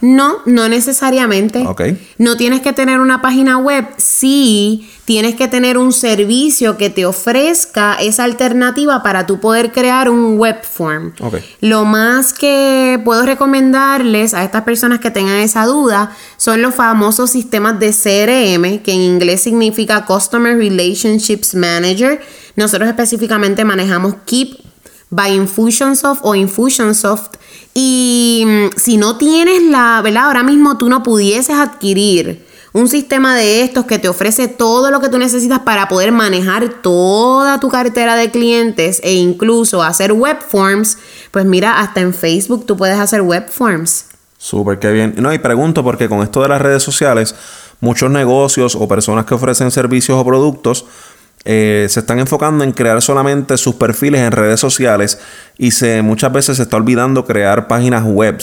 No, 0.00 0.38
no 0.46 0.68
necesariamente. 0.68 1.64
No 2.18 2.36
tienes 2.36 2.60
que 2.60 2.72
tener 2.72 3.00
una 3.00 3.22
página 3.22 3.58
web, 3.58 3.86
sí 3.96 4.88
tienes 5.04 5.34
que 5.34 5.48
tener 5.48 5.76
un 5.76 5.92
servicio 5.92 6.78
que 6.78 6.88
te 6.88 7.04
ofrezca 7.04 7.94
esa 7.94 8.24
alternativa 8.24 9.02
para 9.02 9.26
tú 9.26 9.38
poder 9.38 9.72
crear 9.72 10.08
un 10.08 10.38
web 10.38 10.62
form. 10.62 11.12
Lo 11.60 11.84
más 11.84 12.32
que 12.32 13.00
puedo 13.04 13.26
recomendarles 13.26 14.32
a 14.32 14.44
estas 14.44 14.62
personas 14.62 15.00
que 15.00 15.10
tengan 15.10 15.36
esa 15.36 15.66
duda 15.66 16.16
son 16.38 16.62
los 16.62 16.74
famosos 16.74 17.30
sistemas 17.30 17.78
de 17.78 17.90
CRM, 17.90 18.82
que 18.82 18.92
en 18.92 19.00
inglés 19.00 19.42
significa 19.42 20.06
Customer 20.06 20.56
Relationships 20.56 21.54
Manager. 21.54 22.20
Nosotros 22.56 22.88
específicamente 22.88 23.64
manejamos 23.64 24.14
Keep 24.24 24.58
by 25.10 25.34
Infusionsoft 25.34 26.20
o 26.24 26.34
Infusionsoft 26.34 27.36
y 27.74 28.44
mm, 28.46 28.76
si 28.76 28.96
no 28.96 29.18
tienes 29.18 29.62
la, 29.62 30.00
¿verdad? 30.02 30.26
Ahora 30.26 30.44
mismo 30.44 30.78
tú 30.78 30.88
no 30.88 31.02
pudieses 31.02 31.56
adquirir 31.56 32.46
un 32.72 32.88
sistema 32.88 33.36
de 33.36 33.62
estos 33.62 33.84
que 33.84 34.00
te 34.00 34.08
ofrece 34.08 34.48
todo 34.48 34.90
lo 34.90 35.00
que 35.00 35.08
tú 35.08 35.18
necesitas 35.18 35.60
para 35.60 35.86
poder 35.86 36.10
manejar 36.10 36.68
toda 36.82 37.60
tu 37.60 37.68
cartera 37.68 38.16
de 38.16 38.32
clientes 38.32 39.00
e 39.04 39.14
incluso 39.14 39.82
hacer 39.82 40.12
web 40.12 40.38
forms, 40.40 40.98
pues 41.30 41.44
mira, 41.44 41.80
hasta 41.80 42.00
en 42.00 42.12
Facebook 42.12 42.66
tú 42.66 42.76
puedes 42.76 42.98
hacer 42.98 43.22
web 43.22 43.48
forms. 43.48 44.06
Súper, 44.38 44.78
qué 44.80 44.90
bien. 44.90 45.14
No, 45.18 45.32
y 45.32 45.38
pregunto 45.38 45.84
porque 45.84 46.08
con 46.08 46.22
esto 46.22 46.42
de 46.42 46.48
las 46.48 46.60
redes 46.60 46.82
sociales, 46.82 47.34
muchos 47.80 48.10
negocios 48.10 48.74
o 48.74 48.88
personas 48.88 49.24
que 49.24 49.34
ofrecen 49.34 49.70
servicios 49.70 50.18
o 50.18 50.24
productos 50.24 50.84
eh, 51.44 51.86
se 51.90 52.00
están 52.00 52.18
enfocando 52.18 52.64
en 52.64 52.72
crear 52.72 53.02
solamente 53.02 53.56
sus 53.58 53.74
perfiles 53.74 54.22
en 54.22 54.32
redes 54.32 54.60
sociales 54.60 55.18
y 55.58 55.72
se 55.72 56.00
muchas 56.00 56.32
veces 56.32 56.56
se 56.56 56.62
está 56.62 56.78
olvidando 56.78 57.26
crear 57.26 57.68
páginas 57.68 58.04
web 58.04 58.38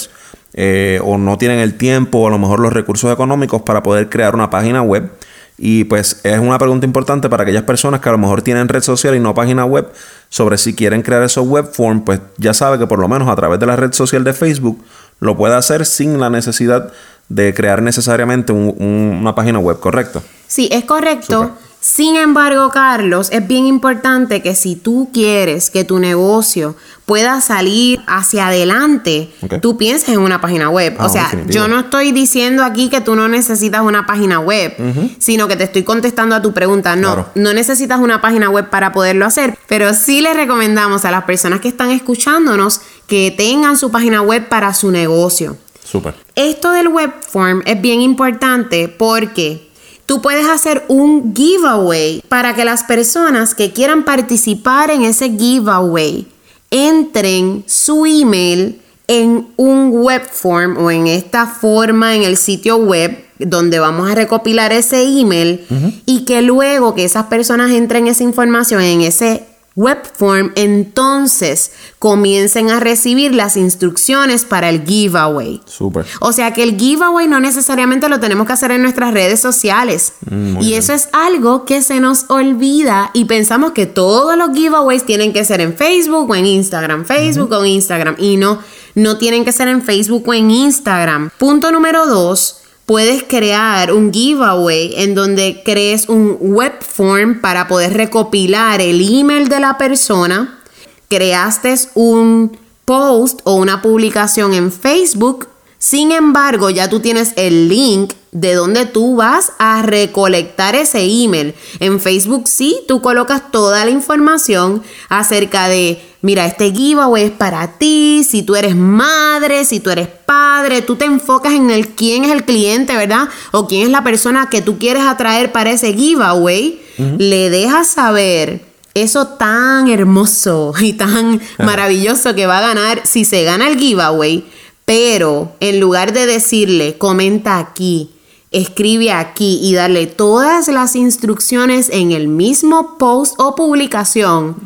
eh, 0.54 1.00
o 1.04 1.18
no 1.18 1.38
tienen 1.38 1.60
el 1.60 1.78
tiempo 1.78 2.20
o 2.20 2.28
a 2.28 2.30
lo 2.30 2.38
mejor 2.38 2.60
los 2.60 2.74
recursos 2.74 3.12
económicos 3.12 3.64
para 3.64 3.82
poder 3.82 4.10
crear 4.10 4.36
una 4.36 4.50
página 4.50 4.82
web. 4.84 5.12
Y 5.58 5.84
pues 5.84 6.22
es 6.24 6.40
una 6.40 6.58
pregunta 6.58 6.86
importante 6.86 7.30
para 7.30 7.44
aquellas 7.44 7.64
personas 7.64 8.02
que 8.02 8.10
a 8.10 8.12
lo 8.12 8.18
mejor 8.18 8.42
tienen 8.42 8.68
red 8.68 8.82
social 8.82 9.16
y 9.16 9.20
no 9.20 9.36
página 9.36 9.64
web 9.64 9.92
sobre 10.30 10.58
si 10.58 10.74
quieren 10.74 11.04
crear 11.04 11.22
esos 11.22 11.48
web 11.48 11.72
form, 11.72 12.04
pues 12.04 12.20
ya 12.38 12.54
sabe 12.54 12.80
que 12.80 12.88
por 12.88 13.00
lo 13.00 13.08
menos 13.08 13.30
a 13.30 13.36
través 13.36 13.60
de 13.60 13.68
la 13.68 13.76
red 13.76 13.94
social 13.94 14.24
de 14.24 14.34
Facebook 14.34 14.84
lo 15.20 15.38
puede 15.38 15.56
hacer 15.56 15.86
sin 15.86 16.20
la 16.20 16.30
necesidad 16.30 16.92
de 17.30 17.54
crear 17.54 17.82
necesariamente 17.82 18.52
una 18.52 19.36
página 19.36 19.60
web, 19.60 19.80
¿correcto? 19.80 20.24
Sí, 20.48 20.68
es 20.72 20.84
correcto. 20.84 21.56
Sin 21.82 22.16
embargo, 22.16 22.70
Carlos, 22.70 23.30
es 23.32 23.48
bien 23.48 23.66
importante 23.66 24.44
que 24.44 24.54
si 24.54 24.76
tú 24.76 25.10
quieres 25.12 25.72
que 25.72 25.84
tu 25.84 25.98
negocio 25.98 26.76
pueda 27.08 27.42
salir 27.42 28.00
hacia 28.06 28.48
adelante, 28.48 29.34
tú 29.64 29.78
pienses 29.78 30.10
en 30.10 30.20
una 30.20 30.40
página 30.40 30.70
web. 30.70 30.96
o 31.00 31.06
ah, 31.06 31.10
sea, 31.10 31.32
yo 31.48 31.68
no 31.68 31.80
estoy 31.80 32.12
diciendo 32.12 32.64
aquí 32.64 32.90
que 32.90 33.02
tú 33.02 33.16
no 33.16 33.28
necesitas 33.28 33.82
una 33.82 34.06
página 34.06 34.40
web, 34.40 34.76
sino 35.18 35.48
que 35.48 35.56
te 35.56 35.64
estoy 35.64 35.82
contestando 35.82 36.36
a 36.36 36.42
tu 36.44 36.54
pregunta. 36.54 36.96
No, 36.96 37.26
no 37.34 37.52
necesitas 37.52 38.00
una 38.00 38.22
página 38.22 38.48
web 38.48 38.70
para 38.70 38.94
poderlo 38.94 39.26
hacer, 39.26 39.58
pero 39.68 39.96
sí 39.96 40.22
le 40.22 40.36
recomendamos 40.36 41.04
a 41.04 41.10
las 41.10 41.24
personas 41.24 41.62
que 41.62 41.68
están 41.70 41.90
escuchándonos 41.90 42.82
que 43.08 43.34
tengan 43.36 43.76
su 43.76 43.90
página 43.90 44.22
web 44.22 44.48
para 44.50 44.76
su 44.76 44.92
negocio. 44.92 45.58
Súper. 45.84 46.14
Esto 46.36 46.72
del 46.74 46.90
web 46.90 47.12
form 47.28 47.64
es 47.66 47.82
bien 47.82 48.02
importante 48.02 48.88
porque 48.88 49.71
tú 50.06 50.22
puedes 50.22 50.48
hacer 50.48 50.86
un 50.88 51.34
giveaway 51.36 52.24
para 52.28 52.56
que 52.56 52.66
las 52.66 52.84
personas 52.84 53.56
que 53.56 53.72
quieran 53.72 54.04
participar 54.04 54.92
en 54.92 55.04
ese 55.04 55.30
giveaway 55.30 56.28
entren 56.70 57.64
su 57.68 58.06
email 58.06 58.82
en 59.08 59.48
un 59.58 59.92
web 59.92 60.22
form 60.30 60.78
o 60.78 60.90
en 60.90 61.08
esta 61.08 61.46
forma 61.46 62.16
en 62.16 62.24
el 62.24 62.38
sitio 62.38 62.78
web 62.78 63.26
donde 63.40 63.80
vamos 63.80 64.10
a 64.10 64.16
recopilar 64.16 64.72
ese 64.72 65.04
email 65.04 65.66
y 66.06 66.26
que 66.26 66.42
luego 66.42 66.96
que 66.96 67.04
esas 67.04 67.26
personas 67.26 67.72
entren 67.72 68.08
esa 68.08 68.24
información 68.24 68.82
en 68.82 69.02
ese 69.02 69.46
webform, 69.76 70.52
entonces 70.56 71.72
comiencen 71.98 72.70
a 72.70 72.80
recibir 72.80 73.34
las 73.34 73.56
instrucciones 73.56 74.44
para 74.44 74.70
el 74.70 74.86
giveaway. 74.86 75.62
Súper. 75.66 76.06
O 76.20 76.34
sea 76.34 76.54
que 76.54 76.64
el 76.64 76.78
giveaway 76.78 77.28
no 77.28 77.40
necesariamente 77.40 78.10
lo 78.10 78.20
tenemos 78.20 78.48
que 78.48 78.54
hacer 78.54 78.72
en 78.72 78.82
nuestras 78.82 79.14
redes 79.14 79.40
sociales. 79.40 80.14
Mm, 80.30 80.62
y 80.62 80.74
eso 80.74 80.94
es 80.94 81.10
algo 81.14 81.66
que 81.66 81.82
se 81.82 82.00
nos 82.00 82.26
olvida 82.30 83.12
y 83.14 83.26
pensamos 83.26 83.72
que 83.72 83.86
todos 83.86 84.38
los 84.38 84.54
giveaways 84.54 85.06
tienen 85.06 85.32
que 85.32 85.46
ser 85.46 85.62
en 85.62 85.76
Facebook 85.76 86.30
o 86.30 86.36
en 86.36 86.46
Instagram, 86.46 87.06
Facebook 87.06 87.52
o 87.54 87.66
Instagram. 87.66 88.16
Y 88.18 88.38
no, 88.38 88.60
no 88.96 89.18
tienen 89.18 89.46
que 89.46 89.52
ser 89.52 89.70
en 89.70 89.82
Facebook 89.82 90.28
o 90.28 90.34
en 90.34 90.52
Instagram. 90.52 91.30
Punto 91.38 91.72
número 91.72 92.06
dos 92.06 92.61
puedes 92.92 93.24
crear 93.24 93.94
un 93.94 94.12
giveaway 94.12 94.96
en 94.98 95.16
donde 95.16 95.62
crees 95.64 96.10
un 96.10 96.36
web 96.42 96.74
form 96.82 97.40
para 97.40 97.70
poder 97.70 97.94
recopilar 97.94 98.82
el 98.82 99.00
email 99.00 99.48
de 99.48 99.62
la 99.62 99.78
persona. 99.78 100.60
Creaste 101.08 101.74
un 101.94 102.58
post 102.84 103.40
o 103.46 103.54
una 103.54 103.82
publicación 103.82 104.54
en 104.54 104.74
Facebook. 104.74 105.48
Sin 105.78 106.12
embargo, 106.12 106.70
ya 106.70 106.90
tú 106.90 107.00
tienes 107.00 107.32
el 107.38 107.70
link 107.70 108.12
de 108.32 108.54
donde 108.54 108.86
tú 108.86 109.18
vas 109.18 109.52
a 109.60 109.82
recolectar 109.82 110.76
ese 110.76 111.04
email. 111.04 111.54
En 111.80 112.00
Facebook 112.00 112.48
sí, 112.48 112.80
tú 112.88 113.02
colocas 113.02 113.52
toda 113.52 113.84
la 113.84 113.92
información 113.92 114.84
acerca 115.10 115.68
de, 115.68 116.02
mira, 116.22 116.46
este 116.46 116.72
giveaway 116.72 117.26
es 117.26 117.32
para 117.32 117.78
ti, 117.78 118.26
si 118.28 118.44
tú 118.44 118.56
eres 118.56 118.76
madre, 118.76 119.66
si 119.66 119.82
tú 119.82 119.90
eres 119.90 120.08
padre, 120.08 120.82
tú 120.82 120.96
te 120.96 121.06
enfocas 121.06 121.54
en 121.54 121.72
el 121.72 121.90
quién 121.90 122.24
es 122.24 122.32
el 122.32 122.46
cliente, 122.46 122.96
¿verdad? 122.96 123.28
O 123.52 123.68
quién 123.68 123.84
es 123.84 123.90
la 123.90 124.04
persona 124.04 124.48
que 124.50 124.62
tú 124.62 124.78
quieres 124.78 125.04
atraer 125.04 125.52
para 125.52 125.72
ese 125.72 125.94
giveaway, 125.94 126.82
le 127.18 127.50
dejas 127.50 127.88
saber 127.88 128.64
eso 128.94 129.28
tan 129.28 129.88
hermoso 129.88 130.74
y 130.80 130.94
tan 130.94 131.42
maravilloso 131.58 132.36
que 132.36 132.46
va 132.46 132.60
a 132.60 132.68
ganar 132.68 133.02
si 133.06 133.26
se 133.26 133.44
gana 133.44 133.68
el 133.68 133.78
giveaway. 133.78 134.46
Pero 134.86 135.56
en 135.60 135.80
lugar 135.80 136.12
de 136.12 136.26
decirle, 136.26 136.98
comenta 136.98 137.60
aquí, 137.60 138.12
escribe 138.52 139.14
aquí 139.14 139.60
y 139.62 139.74
darle 139.74 140.08
todas 140.08 140.68
las 140.68 140.96
instrucciones 140.96 141.90
en 141.90 142.12
el 142.12 142.28
mismo 142.28 142.98
post 142.98 143.36
o 143.40 143.56
publicación, 143.56 144.58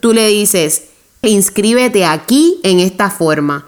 tú 0.00 0.12
le 0.12 0.26
dices, 0.26 0.82
inscríbete 1.22 2.04
aquí 2.04 2.60
en 2.64 2.80
esta 2.80 3.10
forma. 3.10 3.66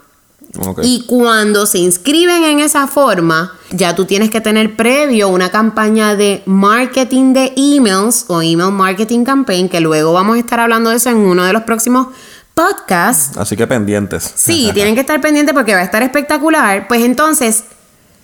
Y 0.83 1.05
cuando 1.07 1.65
se 1.65 1.77
inscriben 1.77 2.43
en 2.43 2.59
esa 2.59 2.85
forma, 2.87 3.53
ya 3.71 3.95
tú 3.95 4.03
tienes 4.03 4.29
que 4.29 4.41
tener 4.41 4.75
previo 4.75 5.29
una 5.29 5.49
campaña 5.49 6.17
de 6.17 6.43
marketing 6.45 7.33
de 7.33 7.53
emails 7.55 8.25
o 8.27 8.41
email 8.41 8.71
marketing 8.71 9.23
campaign, 9.23 9.69
que 9.69 9.79
luego 9.79 10.11
vamos 10.11 10.35
a 10.35 10.39
estar 10.39 10.59
hablando 10.59 10.89
de 10.89 10.97
eso 10.97 11.09
en 11.09 11.17
uno 11.17 11.45
de 11.45 11.53
los 11.53 11.63
próximos 11.63 12.07
podcasts. 12.53 13.37
Así 13.37 13.55
que 13.55 13.65
pendientes. 13.65 14.29
Sí, 14.35 14.71
tienen 14.73 14.93
que 14.93 15.01
estar 15.01 15.21
pendientes 15.21 15.53
porque 15.53 15.73
va 15.73 15.79
a 15.79 15.83
estar 15.83 16.03
espectacular. 16.03 16.89
Pues 16.89 17.01
entonces, 17.01 17.63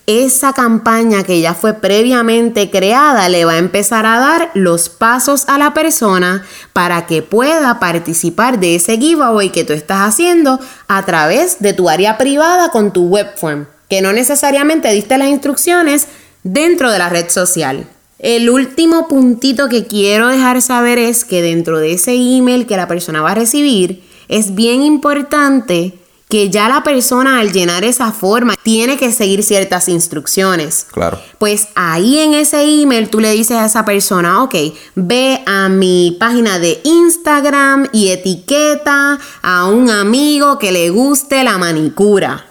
esa 0.07 0.53
campaña 0.53 1.23
que 1.23 1.41
ya 1.41 1.53
fue 1.53 1.73
previamente 1.73 2.71
creada 2.71 3.27
le 3.27 3.43
va 3.43 3.53
a 3.53 3.57
empezar 3.57 4.05
a 4.05 4.19
dar 4.19 4.51
los 4.53 4.87
pasos 4.87 5.43
a 5.49 5.57
la 5.57 5.73
persona 5.73 6.45
para 6.71 7.05
que 7.05 7.21
pueda 7.21 7.77
participar 7.79 8.57
de 8.57 8.75
ese 8.75 8.97
giveaway 8.97 9.49
que 9.49 9.65
tú 9.65 9.73
estás 9.73 10.07
haciendo 10.07 10.61
a 10.87 11.05
través 11.05 11.59
de 11.59 11.73
tu 11.73 11.89
área 11.89 12.17
privada 12.17 12.69
con 12.69 12.93
tu 12.93 13.07
webform, 13.07 13.65
que 13.89 14.01
no 14.01 14.13
necesariamente 14.13 14.89
diste 14.93 15.17
las 15.17 15.27
instrucciones 15.27 16.07
dentro 16.43 16.89
de 16.89 16.99
la 16.99 17.09
red 17.09 17.29
social. 17.29 17.85
El 18.17 18.49
último 18.49 19.09
puntito 19.09 19.67
que 19.67 19.87
quiero 19.87 20.29
dejar 20.29 20.61
saber 20.61 20.99
es 20.99 21.25
que 21.25 21.41
dentro 21.41 21.79
de 21.79 21.91
ese 21.91 22.13
email 22.13 22.65
que 22.65 22.77
la 22.77 22.87
persona 22.87 23.21
va 23.21 23.31
a 23.31 23.35
recibir, 23.35 24.07
es 24.29 24.55
bien 24.55 24.83
importante 24.83 25.99
que 26.29 26.49
ya 26.49 26.67
la 26.67 26.83
persona 26.83 27.39
al 27.39 27.53
llenar 27.53 27.85
esa 27.85 28.11
forma 28.11 28.55
tiene 28.61 28.97
que 28.97 29.13
seguir 29.13 29.43
ciertas 29.43 29.87
instrucciones. 29.87 30.85
Claro. 30.91 31.19
Pues 31.37 31.69
ahí 31.75 32.19
en 32.19 32.33
ese 32.33 32.61
email 32.81 33.09
tú 33.09 33.19
le 33.19 33.31
dices 33.31 33.57
a 33.57 33.65
esa 33.65 33.85
persona, 33.85 34.43
ok, 34.43 34.55
ve 34.95 35.41
a 35.45 35.69
mi 35.69 36.17
página 36.19 36.59
de 36.59 36.81
Instagram 36.83 37.87
y 37.93 38.09
etiqueta 38.09 39.19
a 39.41 39.65
un 39.65 39.89
amigo 39.89 40.59
que 40.59 40.71
le 40.73 40.89
guste 40.89 41.43
la 41.43 41.57
manicura. 41.57 42.45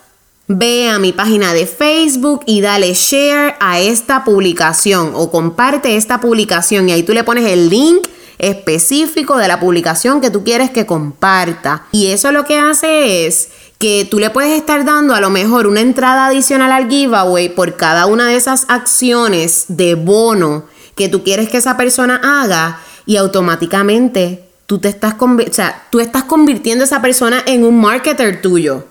Ve 0.49 0.89
a 0.89 0.99
mi 0.99 1.13
página 1.13 1.53
de 1.53 1.67
Facebook 1.67 2.43
y 2.47 2.61
dale 2.61 2.95
share 2.95 3.57
a 3.61 3.81
esta 3.81 4.25
publicación 4.25 5.11
o 5.15 5.31
comparte 5.31 5.97
esta 5.97 6.21
publicación 6.21 6.89
y 6.89 6.93
ahí 6.93 7.03
tú 7.03 7.13
le 7.13 7.25
pones 7.25 7.45
el 7.51 7.69
link 7.69 8.07
específico 8.39 9.39
de 9.39 9.49
la 9.49 9.61
publicación 9.61 10.21
que 10.21 10.31
tú 10.31 10.45
quieres 10.45 10.71
que 10.71 10.87
comparta. 10.87 11.87
Y 11.93 12.09
eso 12.09 12.33
lo 12.33 12.45
que 12.45 12.59
hace 12.59 13.27
es 13.27 13.49
que 13.79 14.07
tú 14.11 14.19
le 14.19 14.31
puedes 14.31 14.53
estar 14.53 14.85
dando 14.85 15.15
a 15.15 15.21
lo 15.21 15.31
mejor 15.31 15.67
una 15.67 15.81
entrada 15.81 16.27
adicional 16.27 16.73
al 16.73 16.89
giveaway 16.89 17.51
por 17.51 17.77
cada 17.77 18.07
una 18.07 18.29
de 18.29 18.37
esas 18.37 18.65
acciones 18.69 19.67
de 19.69 19.95
bono 19.95 20.65
que 20.95 21.09
tú 21.09 21.23
quieres 21.23 21.49
que 21.51 21.59
esa 21.59 21.77
persona 21.77 22.21
haga 22.23 22.81
y 23.05 23.17
automáticamente 23.17 24.45
tú 24.67 24.79
te 24.79 24.89
estás, 24.89 25.15
o 25.21 25.53
sea, 25.53 25.85
tú 25.91 26.01
estás 26.01 26.25
convirtiendo 26.25 26.83
a 26.83 26.87
esa 26.87 27.01
persona 27.03 27.43
en 27.47 27.65
un 27.65 27.81
marketer 27.81 28.43
tuyo. 28.43 28.85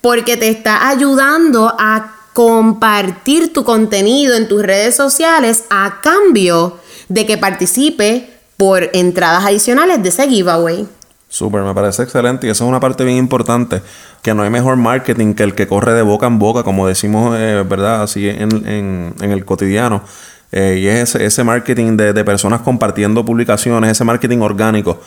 Porque 0.00 0.36
te 0.36 0.48
está 0.48 0.88
ayudando 0.88 1.74
a 1.78 2.14
compartir 2.32 3.52
tu 3.52 3.64
contenido 3.64 4.34
en 4.34 4.48
tus 4.48 4.62
redes 4.62 4.94
sociales 4.94 5.64
a 5.70 6.00
cambio 6.02 6.78
de 7.08 7.24
que 7.24 7.38
participe 7.38 8.30
por 8.56 8.90
entradas 8.92 9.44
adicionales 9.44 10.02
de 10.02 10.08
ese 10.08 10.28
giveaway. 10.28 10.86
Súper, 11.36 11.60
me 11.64 11.74
parece 11.74 12.02
excelente 12.02 12.46
y 12.46 12.50
eso 12.50 12.64
es 12.64 12.68
una 12.70 12.80
parte 12.80 13.04
bien 13.04 13.18
importante, 13.18 13.82
que 14.22 14.32
no 14.32 14.42
hay 14.42 14.48
mejor 14.48 14.76
marketing 14.76 15.34
que 15.34 15.42
el 15.42 15.54
que 15.54 15.66
corre 15.66 15.92
de 15.92 16.00
boca 16.00 16.26
en 16.26 16.38
boca, 16.38 16.62
como 16.62 16.88
decimos, 16.88 17.36
eh, 17.38 17.62
¿verdad? 17.68 18.04
Así 18.04 18.26
en, 18.26 19.14
el 19.20 19.44
cotidiano. 19.44 20.02
Eh, 20.50 20.78
y 20.80 20.86
es 20.86 21.14
ese, 21.14 21.44
marketing 21.44 21.98
de, 21.98 22.24
personas 22.24 22.62
compartiendo 22.62 23.22
publicaciones, 23.22 23.90
ese 23.90 24.02
marketing 24.02 24.38
orgánico 24.38 24.98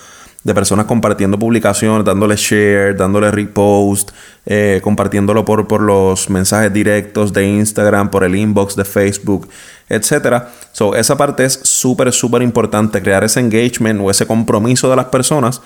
de 0.44 0.54
personas 0.54 0.86
compartiendo 0.86 1.40
publicaciones, 1.40 2.06
dándole 2.06 2.36
share, 2.36 2.96
dándole 2.96 3.32
repost, 3.32 4.12
eh, 4.46 4.82
compartiéndolo 4.84 5.44
por, 5.44 5.68
por 5.68 5.82
los 5.82 6.30
mensajes 6.30 6.72
directos 6.72 7.34
de 7.34 7.48
Instagram, 7.48 8.12
por 8.12 8.24
el 8.24 8.36
inbox 8.36 8.76
de 8.76 8.86
Facebook, 8.86 9.50
etcétera. 9.90 10.52
So, 10.74 10.94
esa 10.94 11.18
parte 11.18 11.44
es 11.44 11.60
súper, 11.64 12.14
súper 12.14 12.44
importante, 12.44 13.02
crear 13.02 13.24
ese 13.24 13.40
engagement 13.40 14.00
o 14.00 14.12
ese 14.12 14.28
compromiso 14.28 14.92
de 14.92 14.96
las 14.96 15.06
personas 15.06 15.60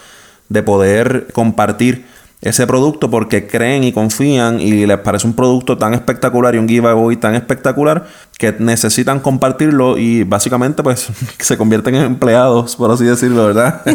de 0.49 0.63
poder 0.63 1.27
compartir 1.33 2.05
ese 2.43 2.67
producto 2.67 3.09
porque 3.09 3.47
creen 3.47 3.85
y 3.85 3.93
confían 3.93 4.59
y 4.59 4.85
les 4.85 4.99
parece 4.99 5.25
un 5.25 5.33
producto 5.33 5.77
tan 5.77 5.93
espectacular 5.93 6.53
y 6.55 6.57
un 6.57 6.67
giveaway 6.67 7.15
tan 7.15 7.35
espectacular 7.35 8.05
que 8.37 8.53
necesitan 8.59 9.21
compartirlo 9.21 9.97
y 9.97 10.23
básicamente 10.23 10.83
pues 10.83 11.07
se 11.39 11.57
convierten 11.57 11.95
en 11.95 12.03
empleados, 12.03 12.75
por 12.75 12.91
así 12.91 13.05
decirlo, 13.05 13.47
¿verdad? 13.47 13.81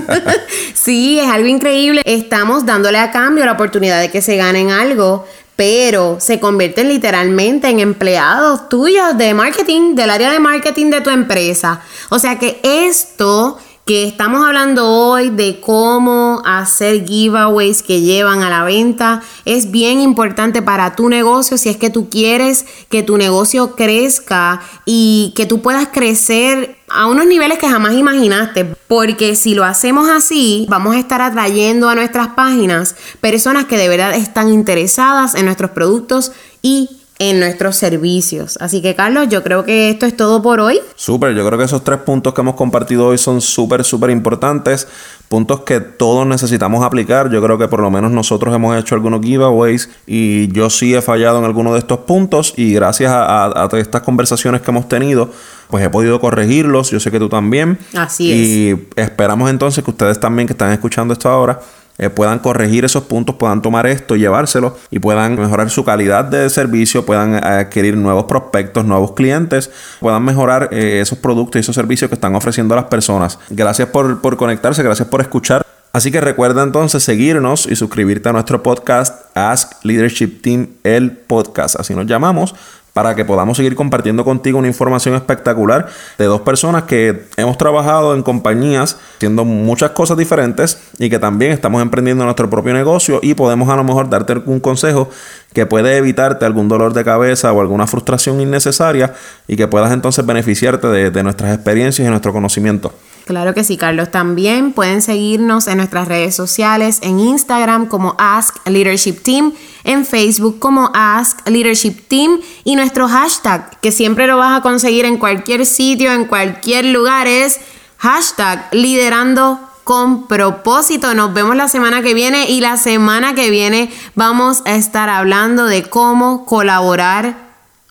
Sí, 0.74 1.18
es 1.18 1.28
algo 1.28 1.48
increíble. 1.48 2.02
Estamos 2.04 2.64
dándole 2.64 2.98
a 2.98 3.10
cambio 3.10 3.44
la 3.44 3.52
oportunidad 3.52 4.00
de 4.00 4.10
que 4.10 4.22
se 4.22 4.36
ganen 4.36 4.70
algo, 4.70 5.26
pero 5.56 6.18
se 6.20 6.38
convierten 6.38 6.88
literalmente 6.88 7.68
en 7.68 7.80
empleados 7.80 8.68
tuyos 8.68 9.18
de 9.18 9.34
marketing, 9.34 9.96
del 9.96 10.08
área 10.08 10.30
de 10.30 10.38
marketing 10.38 10.86
de 10.90 11.00
tu 11.00 11.10
empresa. 11.10 11.80
O 12.10 12.18
sea 12.20 12.38
que 12.38 12.60
esto 12.62 13.58
que 13.88 14.04
estamos 14.04 14.46
hablando 14.46 14.86
hoy 14.86 15.30
de 15.30 15.60
cómo 15.60 16.42
hacer 16.44 17.06
giveaways 17.06 17.82
que 17.82 18.02
llevan 18.02 18.42
a 18.42 18.50
la 18.50 18.62
venta 18.62 19.22
es 19.46 19.70
bien 19.70 20.02
importante 20.02 20.60
para 20.60 20.94
tu 20.94 21.08
negocio 21.08 21.56
si 21.56 21.70
es 21.70 21.78
que 21.78 21.88
tú 21.88 22.10
quieres 22.10 22.66
que 22.90 23.02
tu 23.02 23.16
negocio 23.16 23.74
crezca 23.76 24.60
y 24.84 25.32
que 25.34 25.46
tú 25.46 25.62
puedas 25.62 25.88
crecer 25.88 26.76
a 26.90 27.06
unos 27.06 27.24
niveles 27.26 27.58
que 27.58 27.68
jamás 27.68 27.94
imaginaste. 27.94 28.64
Porque 28.88 29.36
si 29.36 29.54
lo 29.54 29.64
hacemos 29.64 30.08
así, 30.08 30.66
vamos 30.68 30.94
a 30.94 30.98
estar 30.98 31.22
atrayendo 31.22 31.88
a 31.88 31.94
nuestras 31.94 32.28
páginas 32.28 32.94
personas 33.22 33.64
que 33.66 33.78
de 33.78 33.88
verdad 33.88 34.14
están 34.14 34.50
interesadas 34.50 35.34
en 35.34 35.46
nuestros 35.46 35.70
productos 35.70 36.32
y 36.60 36.90
en 37.20 37.40
nuestros 37.40 37.74
servicios. 37.76 38.56
Así 38.60 38.80
que 38.80 38.94
Carlos, 38.94 39.28
yo 39.28 39.42
creo 39.42 39.64
que 39.64 39.90
esto 39.90 40.06
es 40.06 40.16
todo 40.16 40.40
por 40.40 40.60
hoy. 40.60 40.78
Súper, 40.94 41.34
yo 41.34 41.44
creo 41.46 41.58
que 41.58 41.64
esos 41.64 41.82
tres 41.82 41.98
puntos 41.98 42.32
que 42.32 42.40
hemos 42.42 42.54
compartido 42.54 43.06
hoy 43.08 43.18
son 43.18 43.40
súper, 43.40 43.82
súper 43.84 44.10
importantes. 44.10 44.86
Puntos 45.28 45.60
que 45.62 45.80
todos 45.80 46.26
necesitamos 46.26 46.84
aplicar. 46.84 47.28
Yo 47.30 47.42
creo 47.42 47.58
que 47.58 47.66
por 47.68 47.80
lo 47.80 47.90
menos 47.90 48.12
nosotros 48.12 48.54
hemos 48.54 48.78
hecho 48.78 48.94
algunos 48.94 49.20
giveaways 49.20 49.90
y 50.06 50.50
yo 50.52 50.70
sí 50.70 50.94
he 50.94 51.02
fallado 51.02 51.38
en 51.40 51.44
alguno 51.44 51.72
de 51.72 51.80
estos 51.80 51.98
puntos 52.00 52.54
y 52.56 52.72
gracias 52.74 53.10
a, 53.10 53.44
a- 53.46 53.64
a 53.70 53.78
estas 53.78 54.02
conversaciones 54.02 54.62
que 54.62 54.70
hemos 54.70 54.88
tenido, 54.88 55.30
pues 55.68 55.84
he 55.84 55.90
podido 55.90 56.20
corregirlos. 56.20 56.90
Yo 56.90 57.00
sé 57.00 57.10
que 57.10 57.18
tú 57.18 57.28
también. 57.28 57.78
Así 57.94 58.30
Y 58.32 59.00
esperamos 59.00 59.50
entonces 59.50 59.82
que 59.84 59.90
ustedes 59.90 60.18
también 60.20 60.46
que 60.46 60.52
están 60.54 60.72
escuchando 60.72 61.12
esto 61.12 61.28
ahora 61.28 61.60
eh, 61.98 62.10
puedan 62.10 62.38
corregir 62.38 62.84
esos 62.84 63.04
puntos, 63.04 63.34
puedan 63.36 63.60
tomar 63.60 63.86
esto, 63.86 64.16
llevárselo 64.16 64.76
y 64.90 65.00
puedan 65.00 65.38
mejorar 65.38 65.68
su 65.68 65.84
calidad 65.84 66.24
de 66.24 66.48
servicio, 66.48 67.04
puedan 67.04 67.34
adquirir 67.34 67.96
nuevos 67.96 68.24
prospectos, 68.24 68.84
nuevos 68.84 69.12
clientes, 69.12 69.70
puedan 70.00 70.24
mejorar 70.24 70.68
eh, 70.72 71.00
esos 71.00 71.18
productos 71.18 71.56
y 71.56 71.60
esos 71.60 71.74
servicios 71.74 72.08
que 72.08 72.14
están 72.14 72.34
ofreciendo 72.34 72.74
a 72.74 72.76
las 72.76 72.86
personas. 72.86 73.38
Gracias 73.50 73.88
por, 73.88 74.20
por 74.20 74.36
conectarse, 74.36 74.82
gracias 74.82 75.08
por 75.08 75.20
escuchar. 75.20 75.67
Así 75.98 76.12
que 76.12 76.20
recuerda 76.20 76.62
entonces 76.62 77.02
seguirnos 77.02 77.66
y 77.66 77.74
suscribirte 77.74 78.28
a 78.28 78.32
nuestro 78.32 78.62
podcast 78.62 79.36
Ask 79.36 79.84
Leadership 79.84 80.40
Team, 80.42 80.68
el 80.84 81.10
podcast, 81.10 81.74
así 81.74 81.92
nos 81.92 82.06
llamamos, 82.06 82.54
para 82.92 83.16
que 83.16 83.24
podamos 83.24 83.56
seguir 83.56 83.74
compartiendo 83.74 84.24
contigo 84.24 84.60
una 84.60 84.68
información 84.68 85.16
espectacular 85.16 85.88
de 86.16 86.26
dos 86.26 86.42
personas 86.42 86.84
que 86.84 87.24
hemos 87.36 87.58
trabajado 87.58 88.14
en 88.14 88.22
compañías 88.22 88.96
haciendo 89.16 89.44
muchas 89.44 89.90
cosas 89.90 90.16
diferentes 90.16 90.78
y 91.00 91.10
que 91.10 91.18
también 91.18 91.50
estamos 91.50 91.82
emprendiendo 91.82 92.22
nuestro 92.22 92.48
propio 92.48 92.74
negocio 92.74 93.18
y 93.20 93.34
podemos 93.34 93.68
a 93.68 93.74
lo 93.74 93.82
mejor 93.82 94.08
darte 94.08 94.34
algún 94.34 94.60
consejo 94.60 95.10
que 95.52 95.66
puede 95.66 95.96
evitarte 95.96 96.44
algún 96.44 96.68
dolor 96.68 96.92
de 96.92 97.02
cabeza 97.02 97.52
o 97.52 97.60
alguna 97.60 97.88
frustración 97.88 98.40
innecesaria 98.40 99.14
y 99.48 99.56
que 99.56 99.66
puedas 99.66 99.90
entonces 99.90 100.24
beneficiarte 100.24 100.86
de, 100.86 101.10
de 101.10 101.22
nuestras 101.24 101.52
experiencias 101.52 102.06
y 102.06 102.08
nuestro 102.08 102.32
conocimiento. 102.32 102.92
Claro 103.28 103.52
que 103.52 103.62
sí, 103.62 103.76
Carlos. 103.76 104.10
También 104.10 104.72
pueden 104.72 105.02
seguirnos 105.02 105.66
en 105.66 105.76
nuestras 105.76 106.08
redes 106.08 106.34
sociales, 106.34 106.98
en 107.02 107.20
Instagram 107.20 107.84
como 107.84 108.14
Ask 108.16 108.66
Leadership 108.66 109.20
Team, 109.22 109.52
en 109.84 110.06
Facebook 110.06 110.58
como 110.58 110.90
Ask 110.94 111.46
Leadership 111.46 112.08
Team 112.08 112.40
y 112.64 112.74
nuestro 112.74 113.06
hashtag, 113.06 113.78
que 113.80 113.92
siempre 113.92 114.26
lo 114.26 114.38
vas 114.38 114.58
a 114.58 114.62
conseguir 114.62 115.04
en 115.04 115.18
cualquier 115.18 115.66
sitio, 115.66 116.10
en 116.10 116.24
cualquier 116.24 116.86
lugar, 116.86 117.26
es 117.26 117.60
hashtag 117.98 118.66
liderando 118.72 119.60
con 119.84 120.26
propósito. 120.26 121.12
Nos 121.12 121.34
vemos 121.34 121.54
la 121.54 121.68
semana 121.68 122.00
que 122.00 122.14
viene 122.14 122.48
y 122.48 122.62
la 122.62 122.78
semana 122.78 123.34
que 123.34 123.50
viene 123.50 123.92
vamos 124.14 124.62
a 124.64 124.74
estar 124.74 125.10
hablando 125.10 125.66
de 125.66 125.82
cómo 125.82 126.46
colaborar 126.46 127.36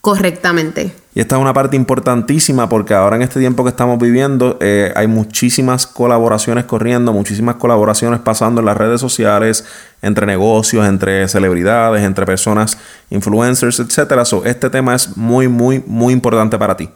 correctamente. 0.02 0.96
Y 1.18 1.20
esta 1.20 1.36
es 1.36 1.42
una 1.42 1.52
parte 1.52 1.76
importantísima 1.76 2.70
porque 2.70 2.94
ahora 2.94 3.16
en 3.16 3.24
este 3.24 3.40
tiempo 3.40 3.64
que 3.64 3.72
estamos 3.72 3.98
viviendo 3.98 4.56
eh, 4.62 4.94
hay 4.96 5.08
muchísimas 5.08 5.88
colaboraciones 5.88 6.66
corriendo, 6.66 7.12
muchísimas 7.12 7.56
colaboraciones 7.56 8.20
pasando 8.20 8.60
en 8.60 8.68
las 8.68 8.78
redes 8.78 9.02
sociales, 9.02 9.66
entre 10.04 10.28
negocios, 10.28 10.88
entre 10.88 11.28
celebridades, 11.28 12.04
entre 12.04 12.28
personas, 12.28 12.78
influencers, 13.10 13.80
etc. 13.80 14.26
So, 14.26 14.46
este 14.46 14.70
tema 14.70 14.94
es 14.94 15.18
muy, 15.18 15.48
muy, 15.48 15.84
muy 15.88 16.14
importante 16.14 16.56
para 16.60 16.78
ti. 16.78 16.88